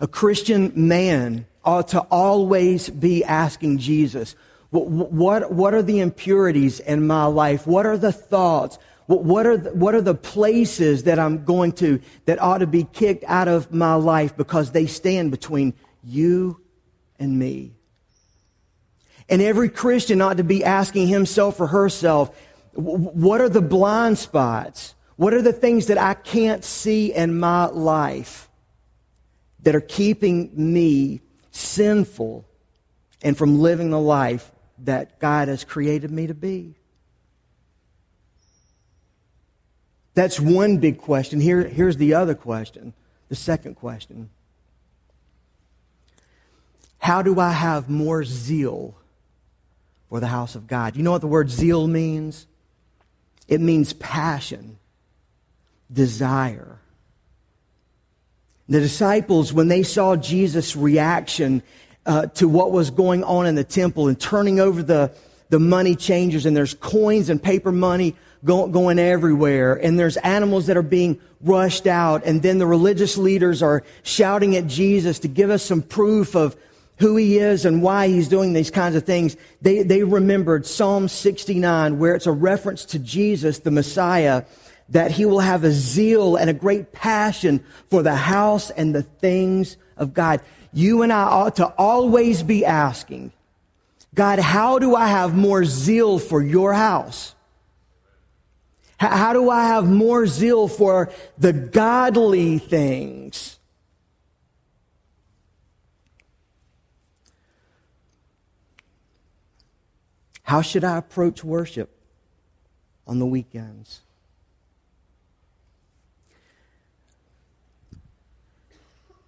A 0.00 0.06
Christian 0.06 0.72
man 0.74 1.46
ought 1.64 1.88
to 1.88 2.00
always 2.00 2.90
be 2.90 3.24
asking 3.24 3.78
Jesus, 3.78 4.34
what, 4.70 4.88
what, 4.88 5.52
what 5.52 5.74
are 5.74 5.82
the 5.82 6.00
impurities 6.00 6.80
in 6.80 7.06
my 7.06 7.24
life? 7.26 7.66
What 7.66 7.86
are 7.86 7.96
the 7.96 8.12
thoughts? 8.12 8.78
What, 9.06 9.46
are 9.46 9.56
the, 9.56 9.70
what 9.70 9.94
are 9.94 10.00
the 10.00 10.14
places 10.14 11.04
that 11.04 11.18
I'm 11.18 11.44
going 11.44 11.72
to, 11.72 12.00
that 12.24 12.40
ought 12.40 12.58
to 12.58 12.66
be 12.66 12.84
kicked 12.84 13.24
out 13.28 13.48
of 13.48 13.72
my 13.72 13.94
life 13.94 14.36
because 14.36 14.72
they 14.72 14.86
stand 14.86 15.30
between 15.30 15.74
you 16.02 16.60
and 17.18 17.38
me? 17.38 17.72
And 19.28 19.40
every 19.40 19.68
Christian 19.68 20.20
ought 20.20 20.38
to 20.38 20.44
be 20.44 20.64
asking 20.64 21.08
himself 21.08 21.60
or 21.60 21.66
herself, 21.66 22.36
what 22.72 23.40
are 23.40 23.48
the 23.48 23.62
blind 23.62 24.18
spots? 24.18 24.94
What 25.16 25.32
are 25.32 25.42
the 25.42 25.52
things 25.52 25.86
that 25.86 25.98
I 25.98 26.14
can't 26.14 26.64
see 26.64 27.12
in 27.12 27.38
my 27.38 27.66
life 27.66 28.43
that 29.64 29.74
are 29.74 29.80
keeping 29.80 30.50
me 30.54 31.20
sinful 31.50 32.46
and 33.22 33.36
from 33.36 33.60
living 33.60 33.90
the 33.90 34.00
life 34.00 34.50
that 34.78 35.18
God 35.18 35.48
has 35.48 35.64
created 35.64 36.10
me 36.10 36.26
to 36.26 36.34
be? 36.34 36.74
That's 40.14 40.38
one 40.38 40.78
big 40.78 40.98
question. 40.98 41.40
Here, 41.40 41.64
here's 41.64 41.96
the 41.96 42.14
other 42.14 42.34
question, 42.34 42.94
the 43.28 43.34
second 43.34 43.74
question. 43.74 44.30
How 46.98 47.20
do 47.22 47.38
I 47.40 47.50
have 47.50 47.90
more 47.90 48.24
zeal 48.24 48.96
for 50.08 50.20
the 50.20 50.28
house 50.28 50.54
of 50.54 50.66
God? 50.66 50.96
You 50.96 51.02
know 51.02 51.10
what 51.10 51.20
the 51.20 51.26
word 51.26 51.50
zeal 51.50 51.86
means? 51.86 52.46
It 53.48 53.60
means 53.60 53.92
passion, 53.92 54.78
desire. 55.92 56.78
The 58.68 58.80
disciples, 58.80 59.52
when 59.52 59.68
they 59.68 59.82
saw 59.82 60.16
Jesus' 60.16 60.74
reaction 60.74 61.62
uh, 62.06 62.26
to 62.26 62.48
what 62.48 62.72
was 62.72 62.90
going 62.90 63.22
on 63.24 63.46
in 63.46 63.54
the 63.54 63.64
temple 63.64 64.08
and 64.08 64.18
turning 64.18 64.58
over 64.58 64.82
the, 64.82 65.12
the 65.50 65.58
money 65.58 65.96
changers, 65.96 66.46
and 66.46 66.56
there's 66.56 66.74
coins 66.74 67.28
and 67.28 67.42
paper 67.42 67.72
money 67.72 68.16
go, 68.44 68.66
going 68.68 68.98
everywhere, 68.98 69.74
and 69.74 69.98
there's 69.98 70.16
animals 70.18 70.66
that 70.66 70.76
are 70.76 70.82
being 70.82 71.20
rushed 71.42 71.86
out, 71.86 72.24
and 72.24 72.42
then 72.42 72.58
the 72.58 72.66
religious 72.66 73.18
leaders 73.18 73.62
are 73.62 73.82
shouting 74.02 74.56
at 74.56 74.66
Jesus 74.66 75.18
to 75.20 75.28
give 75.28 75.50
us 75.50 75.62
some 75.62 75.82
proof 75.82 76.34
of 76.34 76.56
who 76.98 77.16
he 77.16 77.38
is 77.38 77.64
and 77.64 77.82
why 77.82 78.08
he's 78.08 78.28
doing 78.28 78.52
these 78.52 78.70
kinds 78.70 78.94
of 78.94 79.04
things. 79.04 79.36
They, 79.60 79.82
they 79.82 80.04
remembered 80.04 80.64
Psalm 80.64 81.08
69, 81.08 81.98
where 81.98 82.14
it's 82.14 82.26
a 82.26 82.32
reference 82.32 82.84
to 82.86 82.98
Jesus, 82.98 83.58
the 83.58 83.70
Messiah, 83.70 84.44
that 84.90 85.10
he 85.10 85.24
will 85.24 85.40
have 85.40 85.64
a 85.64 85.70
zeal 85.70 86.36
and 86.36 86.50
a 86.50 86.54
great 86.54 86.92
passion 86.92 87.64
for 87.88 88.02
the 88.02 88.14
house 88.14 88.70
and 88.70 88.94
the 88.94 89.02
things 89.02 89.76
of 89.96 90.12
God. 90.12 90.40
You 90.72 91.02
and 91.02 91.12
I 91.12 91.22
ought 91.22 91.56
to 91.56 91.66
always 91.78 92.42
be 92.42 92.64
asking, 92.64 93.32
God, 94.14 94.38
how 94.38 94.78
do 94.78 94.94
I 94.94 95.08
have 95.08 95.34
more 95.34 95.64
zeal 95.64 96.18
for 96.18 96.42
your 96.42 96.72
house? 96.72 97.34
How 98.96 99.32
do 99.32 99.50
I 99.50 99.64
have 99.64 99.88
more 99.88 100.26
zeal 100.26 100.68
for 100.68 101.12
the 101.36 101.52
godly 101.52 102.58
things? 102.58 103.58
How 110.42 110.62
should 110.62 110.84
I 110.84 110.98
approach 110.98 111.42
worship 111.42 111.90
on 113.06 113.18
the 113.18 113.26
weekends? 113.26 114.00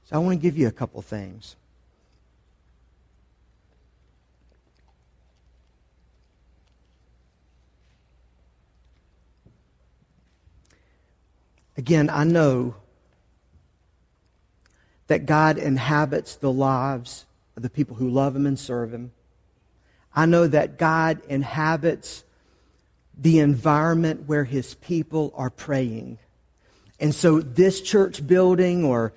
So 0.06 0.14
I 0.14 0.18
want 0.20 0.38
to 0.38 0.42
give 0.42 0.56
you 0.56 0.68
a 0.68 0.72
couple 0.72 1.02
things. 1.02 1.56
Again, 11.76 12.08
I 12.08 12.22
know 12.22 12.76
that 15.08 15.26
God 15.26 15.58
inhabits 15.58 16.36
the 16.36 16.52
lives 16.52 17.26
of 17.56 17.64
the 17.64 17.70
people 17.70 17.96
who 17.96 18.08
love 18.08 18.36
Him 18.36 18.46
and 18.46 18.56
serve 18.56 18.94
Him. 18.94 19.10
I 20.14 20.24
know 20.24 20.46
that 20.46 20.78
God 20.78 21.20
inhabits 21.28 22.22
the 23.18 23.40
environment 23.40 24.28
where 24.28 24.44
His 24.44 24.74
people 24.74 25.32
are 25.36 25.50
praying. 25.50 26.18
And 27.00 27.12
so, 27.12 27.40
this 27.40 27.80
church 27.80 28.24
building 28.24 28.84
or 28.84 29.12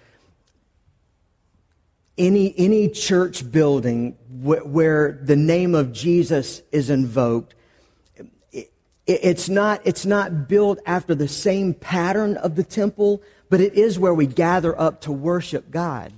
any, 2.19 2.53
any 2.57 2.89
church 2.89 3.49
building 3.49 4.11
wh- 4.27 4.65
where 4.65 5.19
the 5.23 5.35
name 5.35 5.73
of 5.73 5.91
Jesus 5.91 6.61
is 6.71 6.89
invoked, 6.89 7.55
it, 8.51 8.69
it's, 9.07 9.49
not, 9.49 9.81
it's 9.85 10.05
not 10.05 10.47
built 10.47 10.79
after 10.85 11.15
the 11.15 11.27
same 11.27 11.73
pattern 11.73 12.37
of 12.37 12.55
the 12.55 12.63
temple, 12.63 13.23
but 13.49 13.61
it 13.61 13.73
is 13.73 13.97
where 13.97 14.13
we 14.13 14.27
gather 14.27 14.79
up 14.79 15.01
to 15.01 15.11
worship 15.11 15.71
God. 15.71 16.13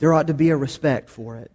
There 0.00 0.12
ought 0.12 0.26
to 0.26 0.34
be 0.34 0.50
a 0.50 0.56
respect 0.56 1.08
for 1.08 1.36
it. 1.36 1.50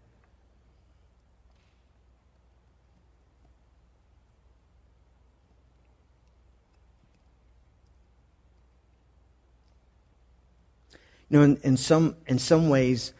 You 11.30 11.38
know, 11.38 11.44
in, 11.44 11.58
in, 11.58 11.78
some, 11.78 12.16
in 12.28 12.40
some 12.40 12.70
ways, 12.70 13.14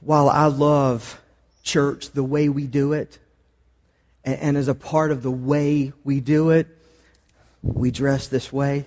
while 0.00 0.28
I 0.28 0.46
love 0.46 1.20
church 1.62 2.10
the 2.10 2.24
way 2.24 2.48
we 2.48 2.66
do 2.66 2.92
it, 2.92 3.18
and, 4.24 4.38
and 4.38 4.56
as 4.56 4.68
a 4.68 4.74
part 4.74 5.10
of 5.10 5.22
the 5.22 5.30
way 5.30 5.92
we 6.04 6.20
do 6.20 6.50
it, 6.50 6.68
we 7.62 7.90
dress 7.90 8.28
this 8.28 8.52
way. 8.52 8.86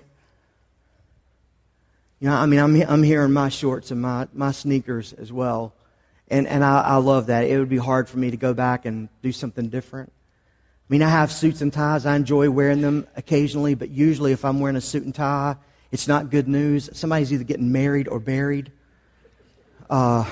You 2.20 2.30
know, 2.30 2.36
I 2.36 2.46
mean, 2.46 2.60
I'm, 2.60 2.76
I'm 2.82 3.04
here 3.04 3.24
in 3.24 3.34
my 3.34 3.50
shorts 3.50 3.92
and 3.92 4.02
my, 4.02 4.28
my 4.34 4.52
sneakers 4.52 5.14
as 5.14 5.32
well. 5.32 5.74
And, 6.28 6.48
and 6.48 6.64
I, 6.64 6.82
I 6.82 6.96
love 6.96 7.28
that. 7.28 7.44
It 7.46 7.60
would 7.60 7.70
be 7.70 7.78
hard 7.78 8.10
for 8.10 8.18
me 8.18 8.32
to 8.32 8.38
go 8.38 8.54
back 8.54 8.86
and 8.86 9.10
do 9.22 9.32
something 9.32 9.70
different. 9.70 10.12
I 10.90 10.94
mean, 10.94 11.02
I 11.02 11.10
have 11.10 11.32
suits 11.32 11.62
and 11.62 11.72
ties. 11.72 12.06
I 12.06 12.16
enjoy 12.16 12.50
wearing 12.50 12.82
them 12.82 13.08
occasionally, 13.16 13.76
but 13.76 13.90
usually 13.90 14.32
if 14.32 14.46
I'm 14.46 14.60
wearing 14.60 14.76
a 14.76 14.82
suit 14.82 15.04
and 15.04 15.14
tie, 15.14 15.56
it's 15.96 16.10
not 16.10 16.30
good 16.30 16.46
news. 16.46 16.90
Somebody's 16.92 17.32
either 17.32 17.46
getting 17.46 17.72
married 17.72 18.10
or 18.10 18.20
buried. 18.20 18.70
Uh, 19.90 20.30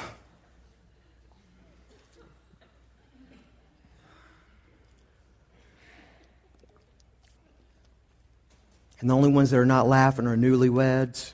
and 9.00 9.10
the 9.10 9.16
only 9.16 9.30
ones 9.30 9.52
that 9.52 9.58
are 9.58 9.66
not 9.66 9.88
laughing 9.88 10.28
are 10.28 10.36
newlyweds. 10.36 11.32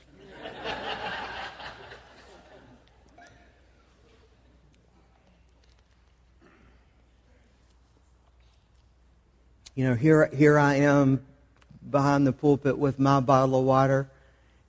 you 9.74 9.84
know, 9.88 9.96
here, 9.96 10.30
here 10.32 10.56
I 10.56 10.76
am 10.76 11.26
behind 11.90 12.28
the 12.28 12.32
pulpit 12.32 12.78
with 12.78 13.00
my 13.00 13.18
bottle 13.18 13.58
of 13.58 13.64
water 13.64 14.08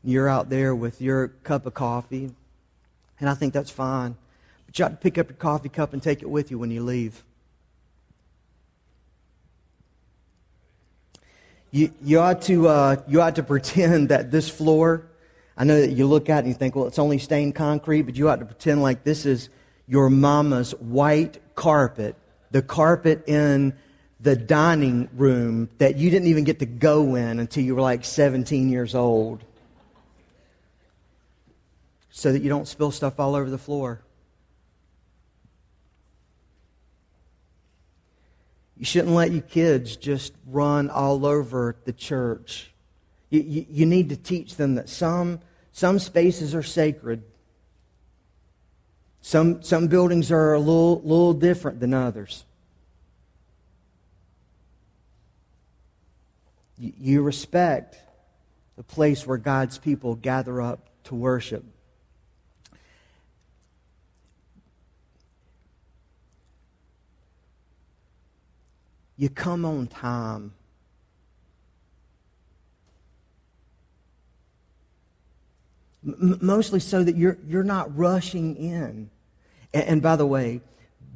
you're 0.03 0.27
out 0.27 0.49
there 0.49 0.73
with 0.73 1.01
your 1.01 1.29
cup 1.43 1.65
of 1.65 1.73
coffee. 1.73 2.31
And 3.19 3.29
I 3.29 3.33
think 3.35 3.53
that's 3.53 3.69
fine. 3.69 4.15
But 4.65 4.79
you 4.79 4.85
ought 4.85 4.89
to 4.89 4.95
pick 4.95 5.17
up 5.17 5.29
your 5.29 5.37
coffee 5.37 5.69
cup 5.69 5.93
and 5.93 6.01
take 6.01 6.21
it 6.21 6.29
with 6.29 6.49
you 6.49 6.57
when 6.57 6.71
you 6.71 6.83
leave. 6.83 7.23
You, 11.69 11.93
you, 12.03 12.19
ought 12.19 12.41
to, 12.43 12.67
uh, 12.67 12.95
you 13.07 13.21
ought 13.21 13.35
to 13.35 13.43
pretend 13.53 14.09
that 14.09 14.31
this 14.31 14.49
floor, 14.49 15.07
I 15.55 15.63
know 15.63 15.79
that 15.79 15.91
you 15.91 16.07
look 16.07 16.29
at 16.29 16.37
it 16.37 16.39
and 16.39 16.47
you 16.47 16.53
think, 16.53 16.75
well, 16.75 16.87
it's 16.87 16.99
only 16.99 17.19
stained 17.19 17.55
concrete, 17.55 18.03
but 18.03 18.15
you 18.15 18.29
ought 18.29 18.39
to 18.39 18.45
pretend 18.45 18.81
like 18.81 19.03
this 19.03 19.25
is 19.25 19.49
your 19.87 20.09
mama's 20.09 20.71
white 20.75 21.39
carpet, 21.55 22.15
the 22.49 22.61
carpet 22.61 23.27
in 23.27 23.73
the 24.19 24.35
dining 24.35 25.09
room 25.13 25.69
that 25.77 25.97
you 25.97 26.09
didn't 26.09 26.27
even 26.27 26.43
get 26.43 26.59
to 26.59 26.65
go 26.65 27.15
in 27.15 27.39
until 27.39 27.63
you 27.63 27.75
were 27.75 27.81
like 27.81 28.05
17 28.05 28.69
years 28.69 28.95
old 28.95 29.43
so 32.11 32.31
that 32.31 32.41
you 32.41 32.49
don't 32.49 32.67
spill 32.67 32.91
stuff 32.91 33.19
all 33.19 33.35
over 33.35 33.49
the 33.49 33.57
floor. 33.57 34.01
You 38.77 38.85
shouldn't 38.85 39.13
let 39.13 39.31
your 39.31 39.43
kids 39.43 39.95
just 39.95 40.33
run 40.45 40.89
all 40.89 41.25
over 41.25 41.77
the 41.85 41.93
church. 41.93 42.71
You, 43.29 43.41
you, 43.41 43.65
you 43.69 43.85
need 43.85 44.09
to 44.09 44.17
teach 44.17 44.55
them 44.55 44.75
that 44.75 44.89
some, 44.89 45.39
some 45.71 45.99
spaces 45.99 46.53
are 46.53 46.63
sacred. 46.63 47.23
Some, 49.21 49.61
some 49.63 49.87
buildings 49.87 50.31
are 50.31 50.53
a 50.53 50.59
little, 50.59 50.99
little 51.01 51.33
different 51.33 51.79
than 51.79 51.93
others. 51.93 52.43
You, 56.77 56.91
you 56.99 57.21
respect 57.21 57.97
the 58.75 58.83
place 58.83 59.25
where 59.27 59.37
God's 59.37 59.77
people 59.77 60.15
gather 60.15 60.59
up 60.59 60.89
to 61.03 61.15
worship. 61.15 61.63
You 69.21 69.29
come 69.29 69.65
on 69.65 69.85
time. 69.85 70.51
Mostly 76.01 76.79
so 76.79 77.03
that 77.03 77.15
you're, 77.15 77.37
you're 77.47 77.61
not 77.61 77.95
rushing 77.95 78.55
in. 78.55 79.11
And, 79.75 79.83
and 79.83 80.01
by 80.01 80.15
the 80.15 80.25
way, 80.25 80.61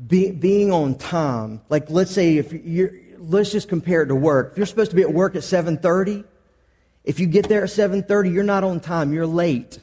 be, 0.06 0.30
being 0.30 0.72
on 0.72 1.00
time, 1.00 1.62
like 1.70 1.89
let's 1.89 2.12
say 2.12 2.38
if 2.38 2.54
you're, 2.54 2.91
let's 3.18 3.52
just 3.52 3.70
compare 3.70 4.04
it 4.04 4.08
to 4.10 4.15
work. 4.15 4.52
If 4.52 4.58
you're 4.60 4.68
supposed 4.68 4.91
to 4.91 4.96
be 4.96 5.02
at 5.02 5.12
work 5.12 5.36
at 5.36 5.41
7.30, 5.41 6.26
if 7.06 7.20
you 7.20 7.26
get 7.26 7.50
there 7.50 7.63
at 7.63 7.70
7.30, 7.70 8.32
you're 8.32 8.44
not 8.44 8.63
on 8.63 8.82
time. 8.82 9.13
You're 9.13 9.26
late. 9.26 9.80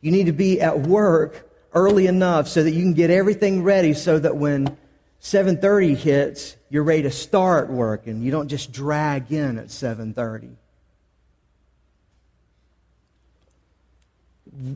You 0.00 0.12
need 0.12 0.26
to 0.26 0.32
be 0.32 0.60
at 0.60 0.78
work 0.78 1.50
early 1.74 2.06
enough 2.06 2.46
so 2.46 2.62
that 2.62 2.70
you 2.70 2.82
can 2.82 2.94
get 2.94 3.10
everything 3.10 3.64
ready 3.64 3.94
so 3.94 4.20
that 4.20 4.36
when 4.36 4.78
7.30 5.20 5.96
hits, 5.96 6.56
you're 6.68 6.82
ready 6.82 7.02
to 7.02 7.10
start 7.10 7.68
work 7.68 8.06
and 8.06 8.22
you 8.22 8.30
don't 8.30 8.48
just 8.48 8.72
drag 8.72 9.32
in 9.32 9.58
at 9.58 9.68
7.30. 9.68 10.54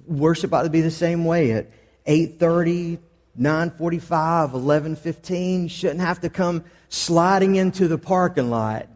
Worship 0.06 0.52
ought 0.52 0.64
to 0.64 0.70
be 0.70 0.80
the 0.80 0.90
same 0.90 1.24
way 1.24 1.52
at 1.52 1.70
8.30, 2.06 2.98
9.45, 3.38 4.52
11.15. 4.52 5.62
You 5.62 5.68
shouldn't 5.68 6.00
have 6.00 6.20
to 6.20 6.30
come 6.30 6.64
sliding 6.88 7.56
into 7.56 7.88
the 7.88 7.98
parking 7.98 8.50
lot, 8.50 8.88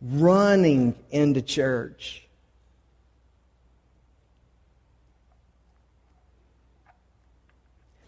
running 0.00 0.94
into 1.10 1.42
church. 1.42 2.27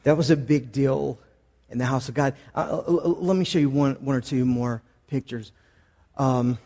That 0.03 0.17
was 0.17 0.31
a 0.31 0.37
big 0.37 0.73
deal 0.73 1.19
in 1.69 1.79
the 1.79 1.87
house 1.87 2.09
of 2.09 2.15
God. 2.15 2.35
Uh, 2.55 2.83
uh 2.87 2.91
let 2.91 3.37
me 3.37 3.45
show 3.45 3.59
you 3.59 3.71
one, 3.71 3.95
one 3.97 4.17
or 4.17 4.21
two 4.21 4.45
more 4.45 4.83
pictures. 5.09 5.53
Um, 6.17 6.59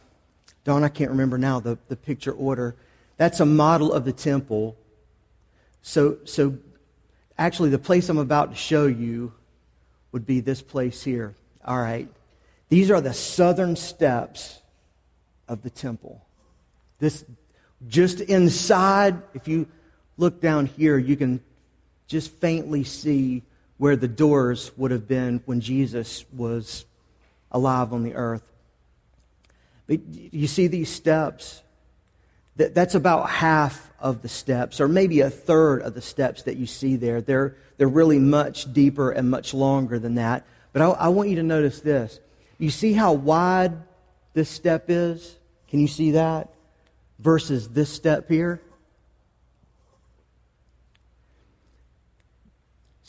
Don, 0.65 0.83
I 0.83 0.89
can't 0.89 1.11
remember 1.11 1.39
now 1.39 1.61
the, 1.61 1.79
the 1.89 1.97
picture 1.97 2.33
order. 2.33 2.75
That's 3.17 3.41
a 3.41 3.47
model 3.47 3.93
of 3.93 4.05
the 4.05 4.13
temple. 4.13 4.77
So, 5.83 6.19
so 6.25 6.57
actually, 7.37 7.71
the 7.71 7.79
place 7.79 8.09
I'm 8.09 8.19
about 8.19 8.51
to 8.51 8.57
show 8.57 8.87
you 8.87 9.33
would 10.13 10.27
be 10.27 10.41
this 10.41 10.63
place 10.63 11.03
here. 11.03 11.35
All 11.65 11.79
right. 11.79 12.09
These 12.69 12.91
are 12.91 13.01
the 13.01 13.13
southern 13.13 13.77
steps 13.77 14.61
of 15.49 15.63
the 15.63 15.71
temple. 15.71 16.25
This, 16.99 17.25
just 17.87 18.21
inside, 18.21 19.21
if 19.35 19.47
you 19.47 19.67
look 20.17 20.41
down 20.41 20.67
here, 20.67 20.97
you 20.97 21.17
can 21.17 21.43
just 22.07 22.31
faintly 22.33 22.85
see 22.85 23.43
where 23.79 23.97
the 23.97 24.09
doors 24.09 24.71
would 24.77 24.91
have 24.91 25.09
been 25.09 25.43
when 25.47 25.61
Jesus 25.61 26.25
was 26.33 26.85
alive 27.51 27.93
on 27.93 28.03
the 28.03 28.15
earth. 28.15 28.43
But 29.87 30.01
you 30.09 30.47
see 30.47 30.67
these 30.67 30.89
steps? 30.89 31.63
That's 32.57 32.95
about 32.95 33.29
half 33.29 33.93
of 33.99 34.23
the 34.23 34.29
steps, 34.29 34.81
or 34.81 34.87
maybe 34.87 35.21
a 35.21 35.31
third 35.31 35.83
of 35.83 35.95
the 35.95 36.03
steps 36.03 36.43
that 36.45 36.57
you 36.57 36.67
see 36.67 36.97
there. 36.97 37.21
They're, 37.21 37.57
they're 37.77 37.89
really 37.89 38.19
much 38.19 38.73
deeper 38.73 39.11
and 39.11 39.31
much 39.31 39.55
longer 39.55 39.99
than 39.99 40.15
that. 40.17 40.47
But 40.73 40.83
I, 40.83 40.91
I 40.91 41.09
want 41.09 41.31
you 41.31 41.37
to 41.37 41.43
notice 41.43 41.81
this. 41.81 42.21
You 42.59 42.71
see 42.71 42.93
how 42.93 43.13
wide 43.13 43.73
this 44.35 44.49
step 44.49 44.85
is? 44.89 45.37
Can 45.69 45.81
you 45.81 45.89
see 45.89 46.13
that? 46.13 46.51
Versus 47.19 47.69
this 47.69 47.91
step 47.91 48.29
here? 48.29 48.61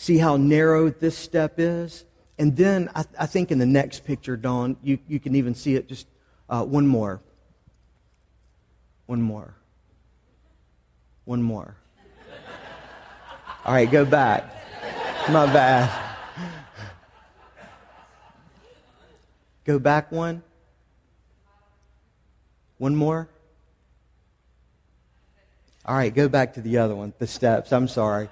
See 0.05 0.19
how 0.19 0.37
narrow 0.37 0.91
this 0.91 1.17
step 1.17 1.55
is? 1.57 2.05
And 2.37 2.55
then 2.55 2.91
I, 2.93 3.05
I 3.21 3.25
think 3.25 3.51
in 3.51 3.57
the 3.57 3.65
next 3.65 4.05
picture, 4.05 4.37
Dawn, 4.37 4.77
you, 4.83 4.99
you 5.07 5.19
can 5.19 5.33
even 5.33 5.55
see 5.55 5.73
it 5.73 5.87
just 5.87 6.05
uh, 6.47 6.63
one 6.63 6.85
more. 6.85 7.21
One 9.07 9.19
more. 9.19 9.55
One 11.23 11.41
more. 11.41 11.75
All 13.65 13.73
right, 13.73 13.89
go 13.89 14.05
back. 14.05 14.43
My 15.31 15.51
bad. 15.51 15.89
Go 19.63 19.79
back 19.79 20.11
one. 20.11 20.43
One 22.77 22.95
more. 22.95 23.27
All 25.83 25.97
right, 25.97 26.13
go 26.13 26.29
back 26.29 26.53
to 26.53 26.61
the 26.61 26.77
other 26.77 26.95
one, 26.95 27.11
the 27.17 27.25
steps. 27.25 27.73
I'm 27.73 27.87
sorry. 27.87 28.29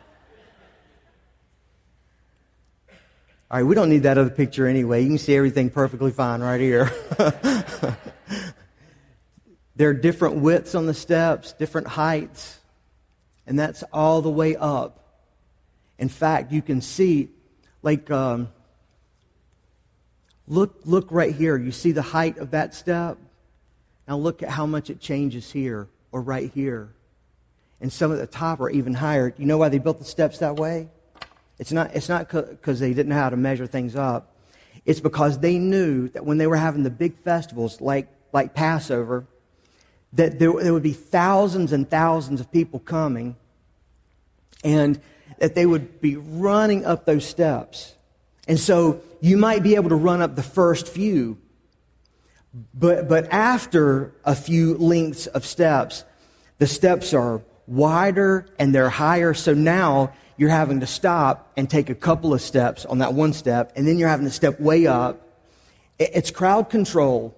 All 3.53 3.59
right, 3.59 3.67
we 3.67 3.75
don't 3.75 3.89
need 3.89 4.01
that 4.01 4.17
other 4.17 4.31
picture 4.31 4.65
anyway. 4.65 5.03
You 5.03 5.09
can 5.09 5.19
see 5.19 5.35
everything 5.35 5.69
perfectly 5.69 6.09
fine 6.09 6.41
right 6.41 6.59
here. 6.59 6.91
there 9.75 9.89
are 9.89 9.93
different 9.93 10.37
widths 10.37 10.73
on 10.73 10.87
the 10.87 10.93
steps, 10.95 11.53
different 11.53 11.85
heights, 11.85 12.57
and 13.45 13.59
that's 13.59 13.83
all 13.93 14.23
the 14.23 14.29
way 14.31 14.55
up. 14.55 15.21
In 15.99 16.09
fact, 16.09 16.51
you 16.51 16.63
can 16.63 16.81
see, 16.81 17.29
like, 17.83 18.09
um, 18.09 18.49
look, 20.47 20.79
look 20.83 21.11
right 21.11 21.35
here. 21.35 21.55
You 21.55 21.71
see 21.71 21.91
the 21.91 22.01
height 22.01 22.39
of 22.39 22.49
that 22.49 22.73
step? 22.73 23.19
Now 24.07 24.17
look 24.17 24.41
at 24.41 24.49
how 24.49 24.65
much 24.65 24.89
it 24.89 24.99
changes 24.99 25.51
here 25.51 25.87
or 26.11 26.21
right 26.21 26.51
here. 26.55 26.89
And 27.79 27.93
some 27.93 28.11
at 28.11 28.17
the 28.17 28.25
top 28.25 28.61
are 28.61 28.69
even 28.71 28.95
higher. 28.95 29.31
You 29.37 29.45
know 29.45 29.59
why 29.59 29.69
they 29.69 29.77
built 29.77 29.99
the 29.99 30.05
steps 30.05 30.39
that 30.39 30.55
way? 30.55 30.87
It's 31.59 31.71
not, 31.71 31.95
it's 31.95 32.09
not 32.09 32.29
because 32.29 32.79
they 32.79 32.93
didn't 32.93 33.09
know 33.09 33.15
how 33.15 33.29
to 33.29 33.37
measure 33.37 33.67
things 33.67 33.95
up. 33.95 34.35
It's 34.85 34.99
because 34.99 35.39
they 35.39 35.57
knew 35.57 36.09
that 36.09 36.25
when 36.25 36.37
they 36.37 36.47
were 36.47 36.57
having 36.57 36.83
the 36.83 36.89
big 36.89 37.15
festivals 37.15 37.79
like, 37.79 38.07
like 38.33 38.53
Passover, 38.53 39.25
that 40.13 40.39
there, 40.39 40.51
there 40.53 40.73
would 40.73 40.83
be 40.83 40.93
thousands 40.93 41.71
and 41.71 41.89
thousands 41.89 42.39
of 42.39 42.51
people 42.51 42.79
coming 42.79 43.35
and 44.63 44.99
that 45.39 45.55
they 45.55 45.65
would 45.65 46.01
be 46.01 46.15
running 46.15 46.85
up 46.85 47.05
those 47.05 47.25
steps. 47.25 47.95
And 48.47 48.59
so 48.59 49.01
you 49.21 49.37
might 49.37 49.63
be 49.63 49.75
able 49.75 49.89
to 49.89 49.95
run 49.95 50.21
up 50.21 50.35
the 50.35 50.43
first 50.43 50.87
few, 50.87 51.37
but, 52.73 53.07
but 53.07 53.31
after 53.31 54.13
a 54.25 54.35
few 54.35 54.75
lengths 54.77 55.27
of 55.27 55.45
steps, 55.45 56.03
the 56.59 56.67
steps 56.67 57.13
are 57.13 57.41
wider 57.67 58.45
and 58.59 58.75
they're 58.75 58.89
higher. 58.89 59.33
So 59.33 59.53
now 59.53 60.13
you're 60.37 60.49
having 60.49 60.79
to 60.79 60.87
stop 60.87 61.51
and 61.55 61.69
take 61.69 61.89
a 61.89 61.95
couple 61.95 62.33
of 62.33 62.41
steps 62.41 62.85
on 62.85 62.99
that 62.99 63.13
one 63.13 63.33
step, 63.33 63.73
and 63.75 63.87
then 63.87 63.97
you're 63.97 64.09
having 64.09 64.25
to 64.25 64.31
step 64.31 64.59
way 64.59 64.87
up. 64.87 65.19
It's 65.99 66.31
crowd 66.31 66.69
control. 66.69 67.37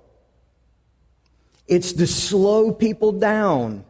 It's 1.67 1.93
to 1.93 2.07
slow 2.07 2.71
people 2.71 3.11
down. 3.11 3.83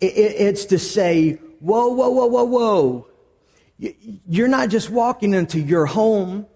It's 0.00 0.64
to 0.66 0.78
say, 0.78 1.32
whoa, 1.60 1.88
whoa, 1.88 2.10
whoa, 2.10 2.26
whoa, 2.26 2.44
whoa. 2.44 3.06
You're 3.78 4.48
not 4.48 4.70
just 4.70 4.90
walking 4.90 5.34
into 5.34 5.60
your 5.60 5.86
home, 5.86 6.46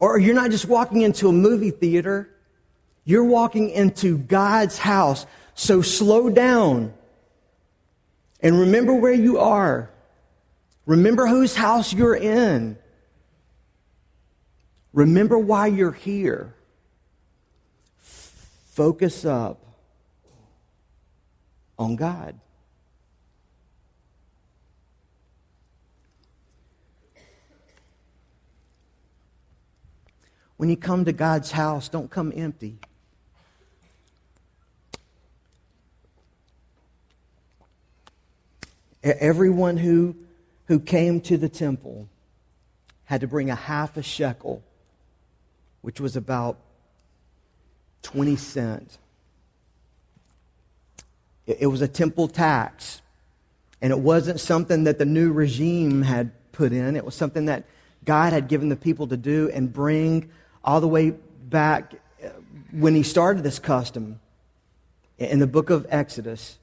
or 0.00 0.18
you're 0.18 0.34
not 0.34 0.50
just 0.50 0.66
walking 0.66 1.02
into 1.02 1.28
a 1.28 1.32
movie 1.32 1.70
theater. 1.70 2.28
You're 3.04 3.24
walking 3.24 3.70
into 3.70 4.18
God's 4.18 4.78
house. 4.78 5.24
So 5.54 5.82
slow 5.82 6.30
down 6.30 6.94
and 8.40 8.60
remember 8.60 8.94
where 8.94 9.12
you 9.12 9.38
are. 9.38 9.90
Remember 10.88 11.26
whose 11.26 11.54
house 11.54 11.92
you're 11.92 12.16
in. 12.16 12.78
Remember 14.94 15.38
why 15.38 15.66
you're 15.66 15.92
here. 15.92 16.54
Focus 17.98 19.26
up 19.26 19.62
on 21.78 21.94
God. 21.94 22.40
When 30.56 30.70
you 30.70 30.76
come 30.78 31.04
to 31.04 31.12
God's 31.12 31.50
house, 31.50 31.90
don't 31.90 32.10
come 32.10 32.32
empty. 32.34 32.78
Everyone 39.02 39.76
who 39.76 40.16
who 40.68 40.78
came 40.78 41.20
to 41.22 41.36
the 41.36 41.48
temple 41.48 42.08
had 43.04 43.22
to 43.22 43.26
bring 43.26 43.50
a 43.50 43.54
half 43.54 43.96
a 43.96 44.02
shekel, 44.02 44.62
which 45.80 46.00
was 46.00 46.14
about 46.14 46.58
20 48.02 48.36
cents. 48.36 48.98
It 51.46 51.66
was 51.66 51.80
a 51.80 51.88
temple 51.88 52.28
tax. 52.28 53.00
And 53.80 53.92
it 53.92 53.98
wasn't 53.98 54.40
something 54.40 54.84
that 54.84 54.98
the 54.98 55.06
new 55.06 55.32
regime 55.32 56.02
had 56.02 56.32
put 56.52 56.72
in. 56.72 56.96
It 56.96 57.04
was 57.04 57.14
something 57.14 57.46
that 57.46 57.64
God 58.04 58.32
had 58.32 58.48
given 58.48 58.68
the 58.68 58.76
people 58.76 59.06
to 59.08 59.16
do 59.16 59.50
and 59.52 59.72
bring 59.72 60.30
all 60.62 60.80
the 60.80 60.88
way 60.88 61.10
back 61.10 61.94
uh, 62.22 62.28
when 62.72 62.94
he 62.94 63.02
started 63.02 63.42
this 63.42 63.58
custom 63.58 64.20
in 65.16 65.38
the 65.38 65.46
book 65.46 65.70
of 65.70 65.86
Exodus. 65.88 66.58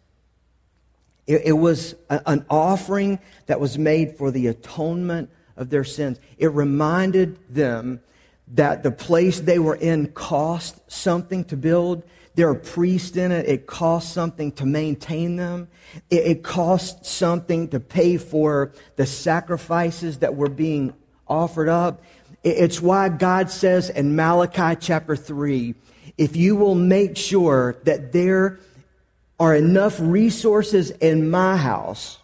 It, 1.28 1.44
it 1.46 1.54
was 1.54 1.96
a, 2.10 2.22
an 2.26 2.46
offering 2.50 3.20
that 3.48 3.60
was 3.60 3.78
made 3.78 4.18
for 4.18 4.32
the 4.32 4.48
atonement 4.48 5.30
of 5.58 5.70
their 5.70 5.84
sins. 5.84 6.20
It 6.38 6.52
reminded 6.52 7.40
them 7.54 8.02
that 8.50 8.84
the 8.84 8.92
place 8.92 9.40
they 9.40 9.60
were 9.60 9.76
in 9.76 10.12
cost 10.12 10.80
something 10.92 11.44
to 11.46 11.58
build. 11.58 12.04
There 12.36 12.50
are 12.50 12.56
priests 12.56 13.18
in 13.18 13.32
it. 13.32 13.48
It 13.48 13.66
cost 13.66 14.14
something 14.14 14.52
to 14.54 14.66
maintain 14.66 15.36
them. 15.38 15.70
It, 16.10 16.28
it 16.28 16.44
cost 16.44 17.06
something 17.06 17.70
to 17.70 17.80
pay 17.80 18.18
for 18.18 18.74
the 18.98 19.06
sacrifices 19.06 20.20
that 20.20 20.36
were 20.36 20.50
being 20.50 20.94
offered 21.28 21.70
up. 21.70 22.04
It, 22.44 22.58
it's 22.58 22.82
why 22.82 23.10
God 23.10 23.50
says 23.50 23.90
in 23.90 24.16
Malachi 24.16 24.78
chapter 24.80 25.16
3, 25.16 25.74
if 26.18 26.36
you 26.36 26.56
will 26.56 26.76
make 26.76 27.18
sure 27.18 27.78
that 27.84 28.12
there 28.12 28.60
are 29.40 29.56
enough 29.56 30.00
resources 30.00 30.92
in 30.92 31.30
my 31.30 31.58
house, 31.58 32.20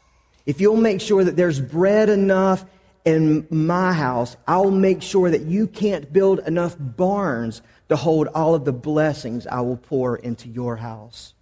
if 0.46 0.62
you'll 0.62 0.78
make 0.78 1.02
sure 1.02 1.24
that 1.24 1.36
there's 1.36 1.60
bread 1.60 2.10
enough 2.10 2.66
in 3.06 3.48
my 3.50 3.94
house, 3.94 4.38
I'll 4.48 4.72
make 4.72 5.02
sure 5.02 5.30
that 5.30 5.42
you 5.42 5.68
can't 5.68 6.12
build 6.12 6.40
enough 6.40 6.76
barns 6.80 7.62
to 7.90 7.96
hold 7.96 8.28
all 8.28 8.56
of 8.56 8.64
the 8.64 8.74
blessings 8.74 9.48
I 9.48 9.62
will 9.62 9.78
pour 9.78 10.16
into 10.16 10.48
your 10.48 10.78
house. 10.78 11.34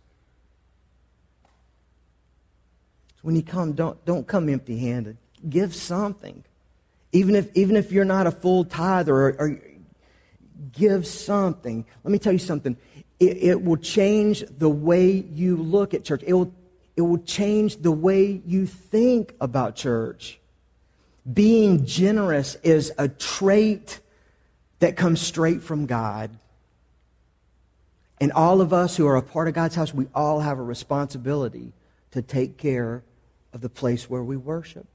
So 3.16 3.22
when 3.22 3.36
you 3.36 3.44
come, 3.44 3.74
don't, 3.74 4.04
don't 4.06 4.26
come 4.26 4.50
empty 4.50 4.80
handed. 4.80 5.18
Give 5.48 5.76
something. 5.76 6.44
Even 7.12 7.36
if, 7.36 7.50
even 7.56 7.76
if 7.76 7.92
you're 7.92 8.06
not 8.06 8.28
a 8.28 8.32
full 8.32 8.66
tither 8.66 9.14
or, 9.14 9.36
or 9.38 9.62
give 10.72 11.06
something. 11.08 11.86
Let 12.04 12.12
me 12.12 12.20
tell 12.20 12.34
you 12.34 12.40
something. 12.40 12.78
It, 13.20 13.38
it 13.38 13.64
will 13.64 13.78
change 13.78 14.44
the 14.58 14.70
way 14.70 15.12
you 15.12 15.58
look 15.58 15.94
at 15.94 16.04
church. 16.04 16.24
It 16.26 16.34
will, 16.34 16.54
it 16.96 17.02
will 17.02 17.20
change 17.20 17.78
the 17.78 17.92
way 17.92 18.42
you 18.46 18.66
think 18.66 19.36
about 19.42 19.76
church. 19.76 20.40
Being 21.32 21.86
generous 21.86 22.56
is 22.64 22.92
a 22.98 23.08
trait 23.08 24.00
that 24.80 24.96
comes 24.96 25.22
straight 25.22 25.62
from 25.62 25.86
God. 25.86 26.32
And 28.22 28.32
all 28.32 28.62
of 28.62 28.74
us 28.74 28.98
who 28.98 29.08
are 29.08 29.16
a 29.16 29.22
part 29.22 29.48
of 29.48 29.54
God's 29.54 29.76
house, 29.76 29.94
we 29.94 30.08
all 30.14 30.40
have 30.40 30.60
a 30.60 30.64
responsibility 30.64 31.74
to 32.12 32.22
take 32.22 32.58
care 32.58 33.04
of 33.54 33.62
the 33.62 33.70
place 33.70 34.10
where 34.10 34.24
we 34.24 34.38
worship. 34.38 34.88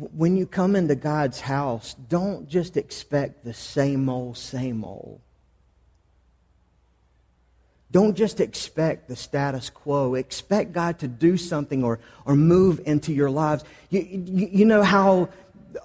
When 0.00 0.36
you 0.36 0.46
come 0.46 0.76
into 0.76 0.94
God's 0.94 1.40
house, 1.40 1.94
don't 2.08 2.48
just 2.48 2.76
expect 2.76 3.44
the 3.44 3.52
same 3.52 4.08
old, 4.08 4.38
same 4.38 4.84
old. 4.84 5.20
Don't 7.90 8.16
just 8.16 8.40
expect 8.40 9.08
the 9.08 9.16
status 9.16 9.68
quo. 9.68 10.14
Expect 10.14 10.72
God 10.72 11.00
to 11.00 11.08
do 11.08 11.36
something 11.36 11.82
or, 11.82 11.98
or 12.24 12.36
move 12.36 12.80
into 12.86 13.12
your 13.12 13.30
lives. 13.30 13.64
You, 13.90 14.00
you, 14.00 14.48
you 14.52 14.64
know 14.64 14.82
how 14.82 15.28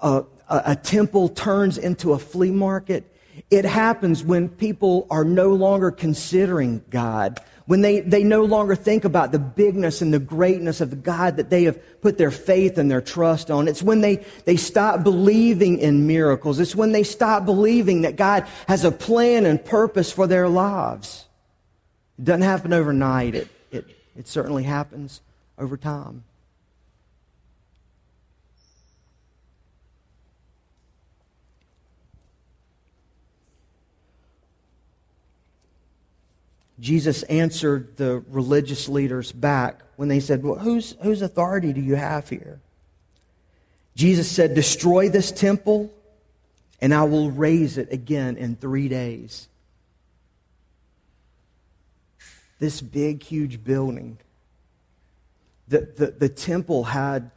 uh, 0.00 0.22
a, 0.48 0.62
a 0.66 0.76
temple 0.76 1.28
turns 1.28 1.78
into 1.78 2.12
a 2.12 2.18
flea 2.18 2.52
market? 2.52 3.12
It 3.50 3.64
happens 3.64 4.24
when 4.24 4.48
people 4.48 5.06
are 5.10 5.24
no 5.24 5.52
longer 5.52 5.90
considering 5.90 6.82
God, 6.90 7.40
when 7.66 7.80
they, 7.80 8.00
they 8.00 8.22
no 8.22 8.44
longer 8.44 8.74
think 8.74 9.04
about 9.04 9.32
the 9.32 9.38
bigness 9.38 10.00
and 10.00 10.14
the 10.14 10.20
greatness 10.20 10.80
of 10.80 10.90
the 10.90 10.96
God 10.96 11.36
that 11.36 11.50
they 11.50 11.64
have 11.64 12.00
put 12.00 12.16
their 12.16 12.30
faith 12.30 12.78
and 12.78 12.90
their 12.90 13.00
trust 13.00 13.50
on. 13.50 13.68
It's 13.68 13.82
when 13.82 14.00
they, 14.00 14.24
they 14.44 14.56
stop 14.56 15.02
believing 15.02 15.78
in 15.78 16.06
miracles. 16.06 16.60
It's 16.60 16.76
when 16.76 16.92
they 16.92 17.02
stop 17.02 17.44
believing 17.44 18.02
that 18.02 18.16
God 18.16 18.46
has 18.68 18.84
a 18.84 18.92
plan 18.92 19.44
and 19.46 19.62
purpose 19.62 20.12
for 20.12 20.26
their 20.26 20.48
lives. 20.48 21.26
It 22.18 22.24
doesn't 22.24 22.42
happen 22.42 22.72
overnight, 22.72 23.34
it, 23.34 23.48
it, 23.70 23.84
it 24.16 24.28
certainly 24.28 24.62
happens 24.62 25.20
over 25.58 25.76
time. 25.76 26.24
Jesus 36.78 37.22
answered 37.24 37.96
the 37.96 38.22
religious 38.28 38.88
leaders 38.88 39.32
back 39.32 39.80
when 39.96 40.08
they 40.08 40.20
said, 40.20 40.42
Well, 40.42 40.56
whose, 40.56 40.94
whose 41.02 41.22
authority 41.22 41.72
do 41.72 41.80
you 41.80 41.94
have 41.94 42.28
here? 42.28 42.60
Jesus 43.94 44.30
said, 44.30 44.54
Destroy 44.54 45.08
this 45.08 45.32
temple, 45.32 45.92
and 46.80 46.92
I 46.92 47.04
will 47.04 47.30
raise 47.30 47.78
it 47.78 47.92
again 47.92 48.36
in 48.36 48.56
three 48.56 48.88
days 48.88 49.48
this 52.58 52.80
big, 52.80 53.22
huge 53.22 53.62
building. 53.62 54.18
The, 55.68 55.80
the, 55.80 56.06
the 56.06 56.28
temple 56.28 56.84
had 56.84 57.30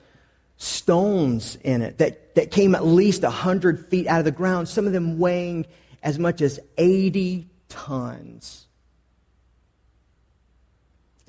stones 0.57 1.57
in 1.63 1.81
it 1.81 1.97
that, 1.97 2.35
that 2.35 2.51
came 2.51 2.75
at 2.75 2.85
least 2.85 3.23
100 3.23 3.87
feet 3.87 4.07
out 4.07 4.19
of 4.19 4.25
the 4.25 4.31
ground, 4.31 4.67
some 4.69 4.87
of 4.87 4.93
them 4.93 5.17
weighing 5.17 5.65
as 6.03 6.19
much 6.19 6.41
as 6.41 6.59
80 6.77 7.47
tons. 7.69 8.67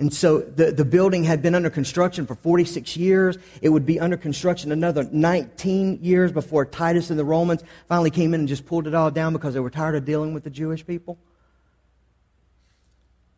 And 0.00 0.12
so 0.12 0.40
the, 0.40 0.72
the 0.72 0.84
building 0.84 1.24
had 1.24 1.42
been 1.42 1.54
under 1.54 1.68
construction 1.68 2.26
for 2.26 2.34
46 2.34 2.96
years. 2.96 3.36
It 3.60 3.68
would 3.68 3.84
be 3.84 4.00
under 4.00 4.16
construction 4.16 4.72
another 4.72 5.04
19 5.04 5.98
years 6.02 6.32
before 6.32 6.64
Titus 6.64 7.10
and 7.10 7.18
the 7.18 7.24
Romans 7.24 7.62
finally 7.86 8.10
came 8.10 8.32
in 8.32 8.40
and 8.40 8.48
just 8.48 8.64
pulled 8.64 8.86
it 8.86 8.94
all 8.94 9.10
down 9.10 9.34
because 9.34 9.52
they 9.52 9.60
were 9.60 9.68
tired 9.68 9.94
of 9.96 10.06
dealing 10.06 10.32
with 10.32 10.42
the 10.42 10.50
Jewish 10.50 10.86
people. 10.86 11.18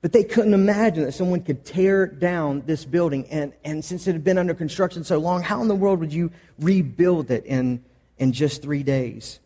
But 0.03 0.13
they 0.13 0.23
couldn't 0.23 0.55
imagine 0.55 1.03
that 1.03 1.13
someone 1.13 1.43
could 1.43 1.65
tear 1.65 2.07
down 2.07 2.63
this 2.65 2.85
building. 2.85 3.27
And, 3.27 3.53
and 3.65 3.85
since 3.85 4.07
it 4.07 4.13
had 4.13 4.23
been 4.23 4.39
under 4.39 4.55
construction 4.55 5.03
so 5.03 5.19
long, 5.19 5.43
how 5.43 5.63
in 5.63 5.69
the 5.69 5.75
world 5.75 5.99
would 5.99 6.13
you 6.13 6.31
rebuild 6.61 7.33
it 7.33 7.45
in, 7.45 7.85
in 8.19 8.33
just 8.33 8.63
three 8.63 8.85
days? 8.85 9.41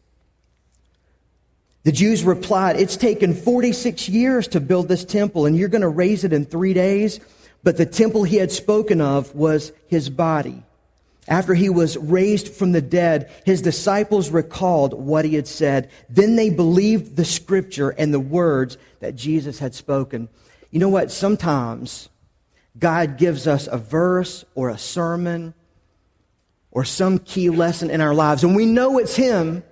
The 1.87 1.93
Jews 1.93 2.24
replied, 2.24 2.80
It's 2.80 2.97
taken 2.97 3.32
46 3.32 4.09
years 4.09 4.49
to 4.49 4.61
build 4.61 4.89
this 4.89 5.05
temple, 5.05 5.47
and 5.47 5.57
you're 5.57 5.68
going 5.68 5.82
to 5.82 5.89
raise 5.89 6.24
it 6.24 6.32
in 6.32 6.45
three 6.45 6.74
days. 6.74 7.20
But 7.62 7.76
the 7.76 7.87
temple 7.87 8.24
he 8.24 8.39
had 8.39 8.51
spoken 8.51 9.01
of 9.01 9.32
was 9.37 9.70
his 9.87 10.11
body. 10.11 10.64
After 11.28 11.55
he 11.55 11.70
was 11.70 11.97
raised 11.97 12.49
from 12.49 12.72
the 12.72 12.82
dead, 12.82 13.30
his 13.45 13.62
disciples 13.62 14.30
recalled 14.30 14.95
what 14.95 15.24
he 15.24 15.37
had 15.37 15.47
said. 15.47 15.89
Then 16.09 16.34
they 16.34 16.51
believed 16.51 17.14
the 17.14 17.24
scripture 17.24 17.91
and 17.91 18.12
the 18.12 18.18
words 18.18 18.78
that 18.99 19.14
Jesus 19.14 19.61
had 19.61 19.72
spoken. 19.72 20.28
You 20.72 20.80
know 20.80 20.89
what? 20.89 21.12
Sometimes 21.12 22.09
God 22.76 23.16
gives 23.16 23.47
us 23.47 23.68
a 23.70 23.78
verse 23.78 24.45
or 24.57 24.70
a 24.70 24.78
sermon 24.78 25.55
or 26.72 26.84
some 26.84 27.20
key 27.20 27.49
lesson 27.49 27.91
in 27.91 28.01
our 28.01 28.12
lives, 28.12 28.43
and 28.43 28.57
we 28.57 28.66
know 28.66 28.99
it's 28.99 29.14
Him, 29.14 29.62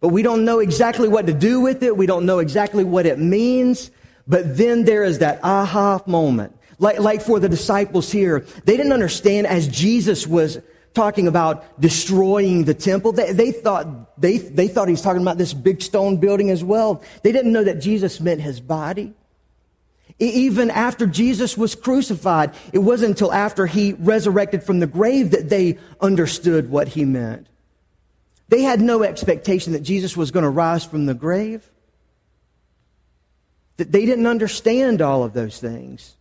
but 0.00 0.08
we 0.08 0.22
don't 0.22 0.44
know 0.44 0.60
exactly 0.60 1.08
what 1.08 1.26
to 1.26 1.32
do 1.32 1.60
with 1.60 1.82
it. 1.82 1.96
We 1.96 2.06
don't 2.06 2.26
know 2.26 2.38
exactly 2.38 2.84
what 2.84 3.06
it 3.06 3.18
means. 3.18 3.90
But 4.26 4.56
then 4.56 4.84
there 4.84 5.04
is 5.04 5.18
that 5.18 5.40
aha 5.42 6.02
moment. 6.06 6.54
Like, 6.78 7.00
like 7.00 7.22
for 7.22 7.40
the 7.40 7.48
disciples 7.48 8.12
here, 8.12 8.46
they 8.64 8.76
didn't 8.76 8.92
understand 8.92 9.46
as 9.46 9.66
Jesus 9.66 10.26
was 10.26 10.58
talking 10.94 11.26
about 11.26 11.80
destroying 11.80 12.64
the 12.64 12.74
temple. 12.74 13.12
They, 13.12 13.32
they 13.32 13.50
thought, 13.50 14.20
they, 14.20 14.38
they 14.38 14.68
thought 14.68 14.86
he 14.86 14.92
was 14.92 15.02
talking 15.02 15.22
about 15.22 15.38
this 15.38 15.54
big 15.54 15.82
stone 15.82 16.18
building 16.18 16.50
as 16.50 16.62
well. 16.62 17.02
They 17.22 17.32
didn't 17.32 17.52
know 17.52 17.64
that 17.64 17.80
Jesus 17.80 18.20
meant 18.20 18.40
his 18.40 18.60
body. 18.60 19.14
Even 20.20 20.70
after 20.70 21.06
Jesus 21.06 21.56
was 21.56 21.74
crucified, 21.74 22.52
it 22.72 22.78
wasn't 22.78 23.10
until 23.10 23.32
after 23.32 23.66
he 23.66 23.92
resurrected 23.94 24.62
from 24.64 24.80
the 24.80 24.86
grave 24.86 25.30
that 25.30 25.48
they 25.48 25.78
understood 26.00 26.70
what 26.70 26.88
he 26.88 27.04
meant. 27.04 27.46
They 28.48 28.62
had 28.62 28.80
no 28.80 29.02
expectation 29.02 29.74
that 29.74 29.82
Jesus 29.82 30.16
was 30.16 30.30
going 30.30 30.44
to 30.44 30.50
rise 30.50 30.84
from 30.84 31.06
the 31.06 31.14
grave. 31.14 31.68
That 33.76 33.92
they 33.92 34.06
didn't 34.06 34.26
understand 34.26 35.02
all 35.02 35.22
of 35.22 35.32
those 35.32 35.60
things. 35.60 36.16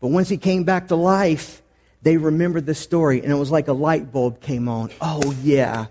But 0.00 0.08
once 0.08 0.28
he 0.28 0.36
came 0.36 0.64
back 0.64 0.88
to 0.88 0.96
life, 0.96 1.62
they 2.02 2.16
remembered 2.16 2.66
the 2.66 2.74
story 2.74 3.22
and 3.22 3.30
it 3.30 3.36
was 3.36 3.50
like 3.50 3.68
a 3.68 3.72
light 3.72 4.12
bulb 4.12 4.40
came 4.40 4.68
on. 4.68 4.90
Oh 5.00 5.34
yeah. 5.42 5.86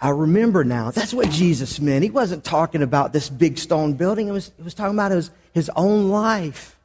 I 0.00 0.10
remember 0.10 0.62
now. 0.62 0.90
That's 0.92 1.12
what 1.12 1.28
Jesus 1.30 1.80
meant. 1.80 2.04
He 2.04 2.10
wasn't 2.10 2.44
talking 2.44 2.82
about 2.82 3.12
this 3.12 3.28
big 3.28 3.58
stone 3.58 3.94
building. 3.94 4.26
He 4.26 4.32
was, 4.32 4.52
he 4.56 4.62
was 4.62 4.74
talking 4.74 4.94
about 4.94 5.10
his, 5.10 5.30
his 5.52 5.70
own 5.74 6.08
life. 6.08 6.77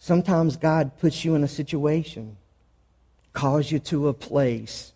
Sometimes 0.00 0.56
God 0.56 0.96
puts 0.98 1.26
you 1.26 1.34
in 1.34 1.44
a 1.44 1.48
situation, 1.48 2.38
calls 3.34 3.70
you 3.70 3.78
to 3.80 4.08
a 4.08 4.14
place, 4.14 4.94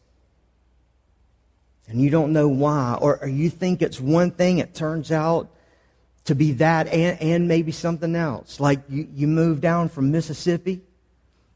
and 1.87 2.01
you 2.01 2.09
don't 2.09 2.33
know 2.33 2.49
why, 2.49 2.97
or, 3.01 3.21
or 3.21 3.29
you 3.29 3.51
think 3.51 3.83
it's 3.83 4.01
one 4.01 4.31
thing, 4.31 4.59
it 4.59 4.75
turns 4.75 5.13
out 5.13 5.51
to 6.25 6.35
be 6.35 6.53
that 6.53 6.89
and, 6.89 7.21
and 7.21 7.47
maybe 7.47 7.71
something 7.71 8.17
else. 8.17 8.59
Like 8.59 8.81
you, 8.89 9.07
you 9.15 9.27
move 9.27 9.61
down 9.61 9.91
from 9.91 10.11
Mississippi 10.11 10.81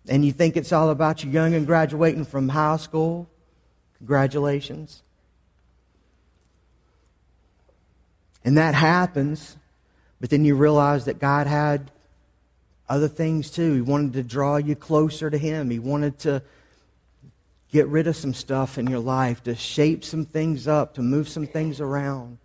and 0.07 0.27
you 0.27 0.33
think 0.33 0.59
it's 0.59 0.71
all 0.71 0.91
about 0.91 1.25
you 1.25 1.31
young 1.31 1.55
and 1.55 1.67
graduating 1.67 2.27
from 2.27 2.51
high 2.51 2.77
school. 2.77 3.31
Congratulations. 3.97 5.03
And 8.45 8.59
that 8.59 8.75
happens, 8.75 9.57
but 10.21 10.29
then 10.29 10.45
you 10.45 10.55
realize 10.55 11.07
that 11.07 11.19
God 11.19 11.47
had 11.47 11.91
other 12.89 13.09
things 13.09 13.51
too. 13.51 13.75
He 13.75 13.81
wanted 13.81 14.15
to 14.15 14.23
draw 14.23 14.57
you 14.57 14.75
closer 14.75 15.31
to 15.31 15.39
Him. 15.39 15.71
He 15.71 15.79
wanted 15.79 16.19
to 16.21 16.43
get 17.71 17.87
rid 17.89 18.07
of 18.07 18.17
some 18.17 18.33
stuff 18.33 18.79
in 18.79 18.87
your 18.87 19.01
life, 19.01 19.43
to 19.43 19.55
shape 19.55 20.03
some 20.05 20.25
things 20.25 20.67
up, 20.67 20.95
to 20.95 21.03
move 21.03 21.29
some 21.29 21.47
things 21.47 21.81
around. 21.81 22.39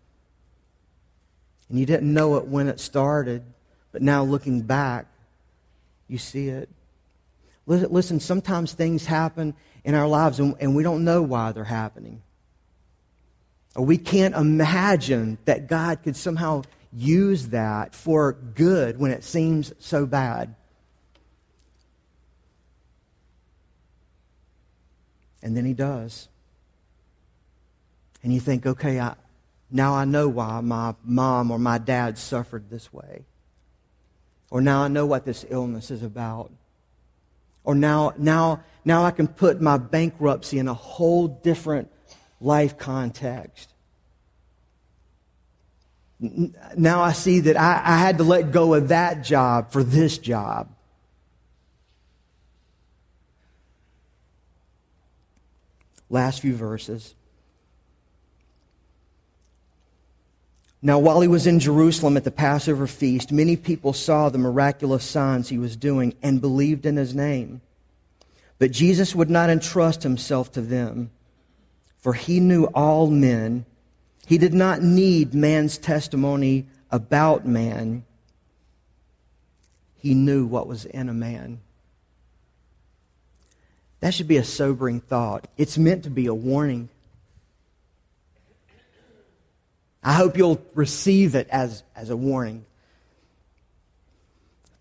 And 1.69 1.79
you 1.79 1.85
didn't 1.85 2.13
know 2.13 2.35
it 2.35 2.45
when 2.45 2.67
it 2.67 2.79
started, 2.79 3.41
but 3.91 4.01
now 4.01 4.23
looking 4.23 4.61
back, 4.61 5.05
you 6.09 6.17
see 6.17 6.49
it. 6.49 6.67
Listen, 7.65 8.19
sometimes 8.19 8.73
things 8.73 9.05
happen 9.05 9.55
in 9.85 9.95
our 9.95 10.07
lives 10.07 10.39
and 10.39 10.75
we 10.75 10.83
don't 10.83 11.05
know 11.05 11.21
why 11.21 11.53
they're 11.53 11.63
happening. 11.63 12.21
Or 13.75 13.85
we 13.85 13.97
can't 13.97 14.35
imagine 14.35 15.37
that 15.45 15.67
God 15.67 16.03
could 16.03 16.17
somehow 16.17 16.63
use 16.95 17.47
that 17.49 17.95
for 17.95 18.33
good 18.33 18.99
when 18.99 19.11
it 19.11 19.23
seems 19.23 19.73
so 19.79 20.05
bad. 20.05 20.55
And 25.41 25.57
then 25.57 25.65
he 25.65 25.73
does. 25.73 26.29
And 28.23 28.33
you 28.33 28.39
think, 28.39 28.65
okay, 28.65 28.99
I, 28.99 29.15
now 29.69 29.93
I 29.93 30.05
know 30.05 30.29
why 30.29 30.61
my 30.61 30.95
mom 31.03 31.51
or 31.51 31.59
my 31.59 31.77
dad 31.77 32.17
suffered 32.17 32.69
this 32.69 32.93
way. 32.93 33.25
Or 34.49 34.61
now 34.61 34.83
I 34.83 34.87
know 34.87 35.05
what 35.05 35.25
this 35.25 35.45
illness 35.49 35.91
is 35.91 36.03
about. 36.03 36.51
Or 37.63 37.75
now, 37.75 38.13
now, 38.17 38.63
now 38.85 39.03
I 39.03 39.11
can 39.11 39.27
put 39.27 39.59
my 39.59 39.77
bankruptcy 39.77 40.59
in 40.59 40.67
a 40.67 40.73
whole 40.73 41.27
different 41.27 41.91
life 42.39 42.77
context. 42.77 43.72
Now 46.77 47.01
I 47.01 47.11
see 47.11 47.41
that 47.41 47.57
I, 47.57 47.81
I 47.83 47.97
had 47.97 48.17
to 48.19 48.23
let 48.23 48.51
go 48.51 48.73
of 48.75 48.87
that 48.87 49.23
job 49.23 49.71
for 49.71 49.83
this 49.83 50.17
job. 50.17 50.69
Last 56.09 56.41
few 56.41 56.55
verses. 56.55 57.13
Now, 60.81 60.99
while 60.99 61.21
he 61.21 61.27
was 61.27 61.47
in 61.47 61.59
Jerusalem 61.59 62.17
at 62.17 62.23
the 62.23 62.31
Passover 62.31 62.87
feast, 62.87 63.31
many 63.31 63.55
people 63.55 63.93
saw 63.93 64.29
the 64.29 64.37
miraculous 64.37 65.03
signs 65.03 65.47
he 65.49 65.57
was 65.57 65.75
doing 65.75 66.13
and 66.21 66.41
believed 66.41 66.85
in 66.85 66.97
his 66.97 67.15
name. 67.15 67.61
But 68.59 68.71
Jesus 68.71 69.15
would 69.15 69.29
not 69.29 69.49
entrust 69.49 70.03
himself 70.03 70.51
to 70.53 70.61
them, 70.61 71.09
for 71.97 72.13
he 72.13 72.39
knew 72.39 72.65
all 72.65 73.09
men. 73.09 73.65
He 74.25 74.37
did 74.37 74.53
not 74.53 74.81
need 74.81 75.33
man's 75.33 75.77
testimony 75.77 76.65
about 76.89 77.45
man. 77.45 78.05
He 79.97 80.13
knew 80.13 80.45
what 80.45 80.67
was 80.67 80.85
in 80.85 81.09
a 81.09 81.13
man. 81.13 81.59
That 83.99 84.13
should 84.13 84.27
be 84.27 84.37
a 84.37 84.43
sobering 84.43 84.99
thought. 84.99 85.47
It's 85.57 85.77
meant 85.77 86.03
to 86.03 86.09
be 86.09 86.25
a 86.25 86.33
warning. 86.33 86.89
I 90.03 90.13
hope 90.13 90.37
you'll 90.37 90.61
receive 90.73 91.35
it 91.35 91.47
as, 91.49 91.83
as 91.95 92.09
a 92.09 92.17
warning. 92.17 92.65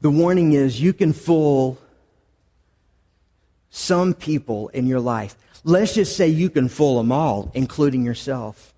The 0.01 0.11
warning 0.11 0.53
is 0.53 0.80
you 0.80 0.93
can 0.93 1.12
fool 1.12 1.78
some 3.70 4.14
people 4.14 4.68
in 4.68 4.88
your 4.88 4.99
life. 4.99 5.36
Let's 5.62 5.95
just 5.95 6.16
say 6.16 6.26
you 6.26 6.51
can 6.51 6.68
fool 6.68 6.97
them 6.97 7.12
all, 7.12 7.53
including 7.55 8.05
yourself. 8.05 8.72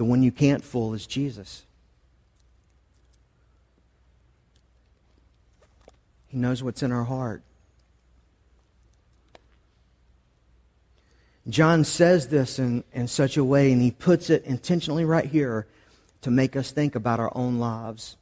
The 0.00 0.04
one 0.04 0.22
you 0.22 0.32
can't 0.32 0.64
fool 0.64 0.94
is 0.94 1.06
Jesus. 1.06 1.66
He 6.28 6.38
knows 6.38 6.62
what's 6.62 6.82
in 6.82 6.90
our 6.90 7.04
heart. 7.04 7.42
John 11.50 11.84
says 11.84 12.28
this 12.28 12.58
in, 12.58 12.82
in 12.94 13.08
such 13.08 13.36
a 13.36 13.44
way, 13.44 13.72
and 13.72 13.82
he 13.82 13.90
puts 13.90 14.30
it 14.30 14.46
intentionally 14.46 15.04
right 15.04 15.26
here 15.26 15.66
to 16.22 16.30
make 16.30 16.56
us 16.56 16.70
think 16.70 16.94
about 16.94 17.20
our 17.20 17.30
own 17.36 17.58
lives. 17.58 18.16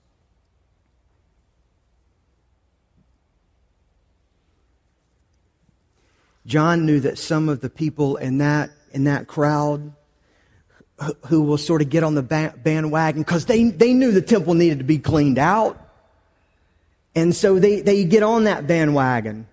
John 6.45 6.85
knew 6.85 6.99
that 6.99 7.19
some 7.19 7.49
of 7.49 7.61
the 7.61 7.71
people 7.71 8.17
in 8.17 8.39
that, 8.39 8.71
in 8.91 9.05
that 9.05 9.29
crowd 9.29 9.93
who 11.27 11.43
will 11.43 11.59
sort 11.59 11.83
of 11.83 11.91
get 11.91 12.03
on 12.03 12.15
the 12.15 12.23
bandwagon 12.23 13.23
because 13.23 13.47
they, 13.47 13.65
they 13.71 13.93
knew 13.93 14.11
the 14.11 14.23
temple 14.23 14.55
needed 14.55 14.79
to 14.79 14.85
be 14.85 14.99
cleaned 14.99 15.39
out. 15.39 15.81
And 17.15 17.35
so 17.35 17.59
they, 17.59 17.81
they 17.81 18.05
get 18.05 18.23
on 18.23 18.45
that 18.45 18.67
bandwagon. 18.67 19.47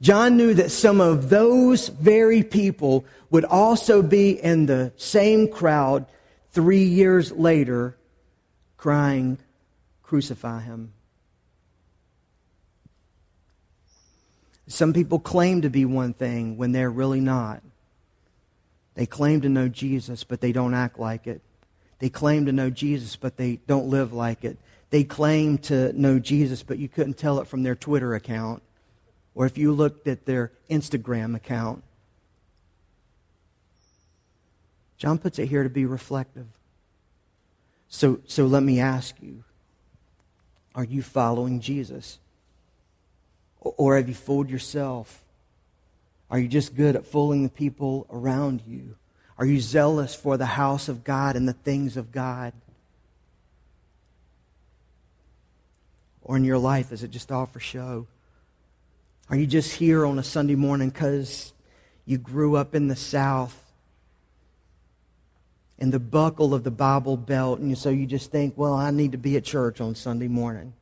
John 0.00 0.36
knew 0.36 0.54
that 0.54 0.70
some 0.70 1.00
of 1.00 1.28
those 1.28 1.88
very 1.88 2.42
people 2.42 3.04
would 3.30 3.44
also 3.44 4.02
be 4.02 4.30
in 4.30 4.66
the 4.66 4.92
same 4.96 5.48
crowd 5.48 6.06
three 6.50 6.84
years 6.84 7.32
later 7.32 7.96
crying, 8.76 9.38
Crucify 10.02 10.62
him. 10.62 10.94
Some 14.68 14.92
people 14.94 15.18
claim 15.18 15.62
to 15.62 15.68
be 15.68 15.84
one 15.84 16.14
thing 16.14 16.56
when 16.56 16.72
they're 16.72 16.90
really 16.90 17.20
not. 17.20 17.62
They 18.98 19.06
claim 19.06 19.42
to 19.42 19.48
know 19.48 19.68
Jesus, 19.68 20.24
but 20.24 20.40
they 20.40 20.50
don't 20.50 20.74
act 20.74 20.98
like 20.98 21.28
it. 21.28 21.40
They 22.00 22.08
claim 22.08 22.46
to 22.46 22.52
know 22.52 22.68
Jesus, 22.68 23.14
but 23.14 23.36
they 23.36 23.60
don't 23.68 23.86
live 23.86 24.12
like 24.12 24.44
it. 24.44 24.58
They 24.90 25.04
claim 25.04 25.58
to 25.58 25.92
know 25.92 26.18
Jesus, 26.18 26.64
but 26.64 26.78
you 26.78 26.88
couldn't 26.88 27.14
tell 27.14 27.38
it 27.38 27.46
from 27.46 27.62
their 27.62 27.76
Twitter 27.76 28.16
account 28.16 28.60
or 29.36 29.46
if 29.46 29.56
you 29.56 29.70
looked 29.70 30.08
at 30.08 30.26
their 30.26 30.50
Instagram 30.68 31.36
account. 31.36 31.84
John 34.96 35.18
puts 35.18 35.38
it 35.38 35.46
here 35.46 35.62
to 35.62 35.70
be 35.70 35.86
reflective. 35.86 36.48
So, 37.88 38.18
so 38.26 38.46
let 38.46 38.64
me 38.64 38.80
ask 38.80 39.14
you 39.22 39.44
are 40.74 40.82
you 40.82 41.02
following 41.02 41.60
Jesus? 41.60 42.18
Or 43.60 43.96
have 43.96 44.08
you 44.08 44.14
fooled 44.14 44.50
yourself? 44.50 45.24
Are 46.30 46.38
you 46.38 46.48
just 46.48 46.74
good 46.74 46.96
at 46.96 47.06
fooling 47.06 47.42
the 47.42 47.48
people 47.48 48.06
around 48.10 48.62
you? 48.66 48.96
Are 49.38 49.46
you 49.46 49.60
zealous 49.60 50.14
for 50.14 50.36
the 50.36 50.46
house 50.46 50.88
of 50.88 51.04
God 51.04 51.36
and 51.36 51.48
the 51.48 51.52
things 51.52 51.96
of 51.96 52.12
God? 52.12 52.52
Or 56.22 56.36
in 56.36 56.44
your 56.44 56.58
life, 56.58 56.92
is 56.92 57.02
it 57.02 57.10
just 57.10 57.32
all 57.32 57.46
for 57.46 57.60
show? 57.60 58.06
Are 59.30 59.36
you 59.36 59.46
just 59.46 59.74
here 59.74 60.04
on 60.04 60.18
a 60.18 60.22
Sunday 60.22 60.54
morning 60.54 60.90
because 60.90 61.52
you 62.04 62.18
grew 62.18 62.56
up 62.56 62.74
in 62.74 62.88
the 62.88 62.96
South 62.96 63.64
in 65.78 65.90
the 65.90 66.00
buckle 66.00 66.54
of 66.54 66.64
the 66.64 66.70
Bible 66.70 67.16
belt, 67.16 67.60
and 67.60 67.78
so 67.78 67.88
you 67.88 68.04
just 68.04 68.32
think, 68.32 68.54
well, 68.56 68.74
I 68.74 68.90
need 68.90 69.12
to 69.12 69.18
be 69.18 69.36
at 69.36 69.44
church 69.44 69.80
on 69.80 69.94
Sunday 69.94 70.26
morning? 70.26 70.72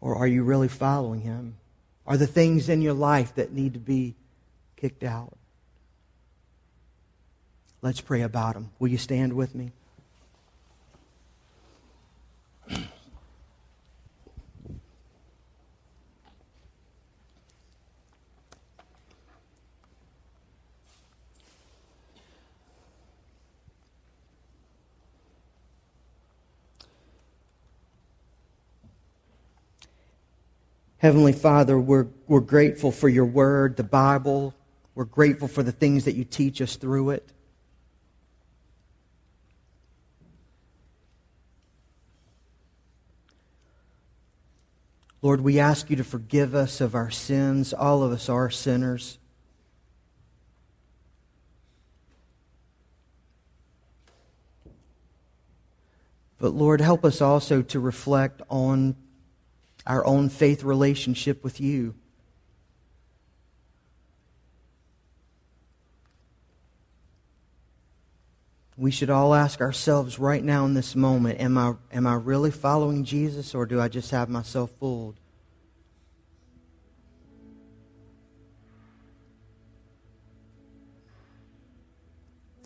Or 0.00 0.16
are 0.16 0.26
you 0.26 0.42
really 0.42 0.68
following 0.68 1.20
Him? 1.20 1.56
Are 2.06 2.16
the 2.16 2.26
things 2.26 2.68
in 2.68 2.82
your 2.82 2.94
life 2.94 3.34
that 3.34 3.52
need 3.52 3.74
to 3.74 3.80
be 3.80 4.14
kicked 4.76 5.04
out? 5.04 5.36
Let's 7.82 8.00
pray 8.00 8.22
about 8.22 8.54
them. 8.54 8.70
Will 8.78 8.88
you 8.88 8.98
stand 8.98 9.32
with 9.32 9.54
me? 9.54 9.72
Heavenly 31.00 31.32
Father, 31.32 31.78
we're, 31.78 32.08
we're 32.26 32.40
grateful 32.40 32.92
for 32.92 33.08
your 33.08 33.24
word, 33.24 33.78
the 33.78 33.82
Bible. 33.82 34.54
We're 34.94 35.06
grateful 35.06 35.48
for 35.48 35.62
the 35.62 35.72
things 35.72 36.04
that 36.04 36.14
you 36.14 36.24
teach 36.24 36.60
us 36.60 36.76
through 36.76 37.10
it. 37.10 37.32
Lord, 45.22 45.40
we 45.40 45.58
ask 45.58 45.88
you 45.88 45.96
to 45.96 46.04
forgive 46.04 46.54
us 46.54 46.82
of 46.82 46.94
our 46.94 47.10
sins. 47.10 47.72
All 47.72 48.02
of 48.02 48.12
us 48.12 48.28
are 48.28 48.50
sinners. 48.50 49.16
But 56.36 56.50
Lord, 56.50 56.82
help 56.82 57.06
us 57.06 57.22
also 57.22 57.62
to 57.62 57.80
reflect 57.80 58.42
on 58.50 58.96
our 59.86 60.06
own 60.06 60.28
faith 60.28 60.62
relationship 60.62 61.42
with 61.42 61.60
you. 61.60 61.94
We 68.76 68.90
should 68.90 69.10
all 69.10 69.34
ask 69.34 69.60
ourselves 69.60 70.18
right 70.18 70.42
now 70.42 70.64
in 70.64 70.72
this 70.72 70.96
moment 70.96 71.40
am 71.40 71.58
I, 71.58 71.74
am 71.92 72.06
I 72.06 72.14
really 72.14 72.50
following 72.50 73.04
Jesus 73.04 73.54
or 73.54 73.66
do 73.66 73.80
I 73.80 73.88
just 73.88 74.10
have 74.10 74.30
myself 74.30 74.70
fooled? 74.80 75.16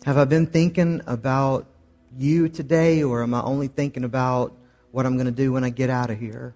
Have 0.05 0.19
I 0.19 0.25
been 0.25 0.45
thinking 0.45 1.01
about 1.07 1.65
you 2.15 2.47
today, 2.47 3.01
or 3.01 3.23
am 3.23 3.33
I 3.33 3.41
only 3.41 3.67
thinking 3.67 4.03
about 4.03 4.55
what 4.91 5.05
I'm 5.05 5.15
going 5.15 5.25
to 5.25 5.31
do 5.31 5.51
when 5.51 5.63
I 5.63 5.69
get 5.69 5.89
out 5.89 6.11
of 6.11 6.19
here? 6.19 6.53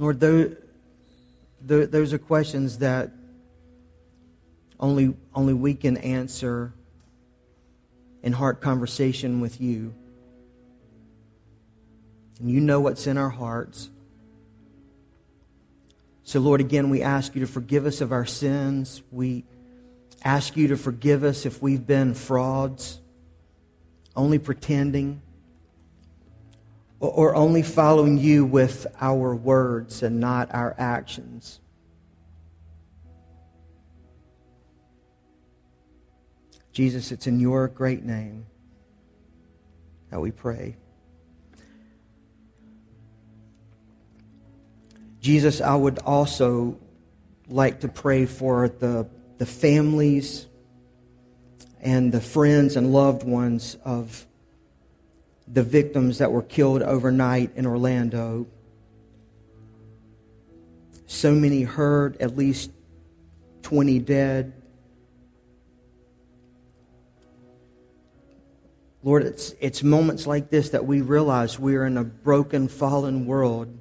Lord, 0.00 0.18
those, 0.18 0.54
are 2.14 2.18
questions 2.18 2.78
that 2.78 3.10
only, 4.80 5.14
only 5.34 5.52
we 5.52 5.74
can 5.74 5.98
answer 5.98 6.72
in 8.22 8.32
heart 8.32 8.62
conversation 8.62 9.42
with 9.42 9.60
you. 9.60 9.94
And 12.38 12.50
you 12.50 12.60
know 12.60 12.80
what's 12.80 13.06
in 13.06 13.18
our 13.18 13.28
hearts. 13.28 13.90
So, 16.22 16.40
Lord, 16.40 16.62
again, 16.62 16.88
we 16.88 17.02
ask 17.02 17.34
you 17.34 17.42
to 17.42 17.46
forgive 17.46 17.84
us 17.84 18.00
of 18.00 18.10
our 18.10 18.24
sins. 18.24 19.02
We 19.12 19.44
ask 20.24 20.56
you 20.56 20.68
to 20.68 20.78
forgive 20.78 21.24
us 21.24 21.44
if 21.44 21.60
we've 21.60 21.86
been 21.86 22.14
frauds, 22.14 23.00
only 24.16 24.38
pretending, 24.38 25.20
or 27.00 27.34
only 27.34 27.62
following 27.62 28.18
you 28.18 28.44
with 28.44 28.86
our 29.00 29.34
words 29.34 30.02
and 30.02 30.20
not 30.20 30.54
our 30.54 30.74
actions. 30.78 31.60
Jesus, 36.72 37.10
it's 37.10 37.26
in 37.26 37.40
your 37.40 37.66
great 37.68 38.04
name 38.04 38.46
that 40.10 40.20
we 40.20 40.30
pray. 40.30 40.76
Jesus, 45.20 45.60
I 45.60 45.74
would 45.74 45.98
also 46.00 46.78
like 47.48 47.80
to 47.80 47.88
pray 47.88 48.26
for 48.26 48.68
the, 48.68 49.08
the 49.38 49.46
families 49.46 50.46
and 51.80 52.12
the 52.12 52.20
friends 52.20 52.76
and 52.76 52.92
loved 52.92 53.24
ones 53.24 53.76
of 53.84 54.26
the 55.52 55.62
victims 55.62 56.18
that 56.18 56.30
were 56.30 56.42
killed 56.42 56.82
overnight 56.82 57.50
in 57.56 57.66
Orlando. 57.66 58.46
So 61.06 61.34
many 61.34 61.62
hurt, 61.62 62.20
at 62.20 62.36
least 62.36 62.70
20 63.62 63.98
dead. 63.98 64.52
Lord, 69.02 69.24
it's, 69.24 69.54
it's 69.60 69.82
moments 69.82 70.26
like 70.26 70.50
this 70.50 70.70
that 70.70 70.84
we 70.84 71.00
realize 71.00 71.58
we're 71.58 71.86
in 71.86 71.96
a 71.96 72.04
broken, 72.04 72.68
fallen 72.68 73.26
world 73.26 73.79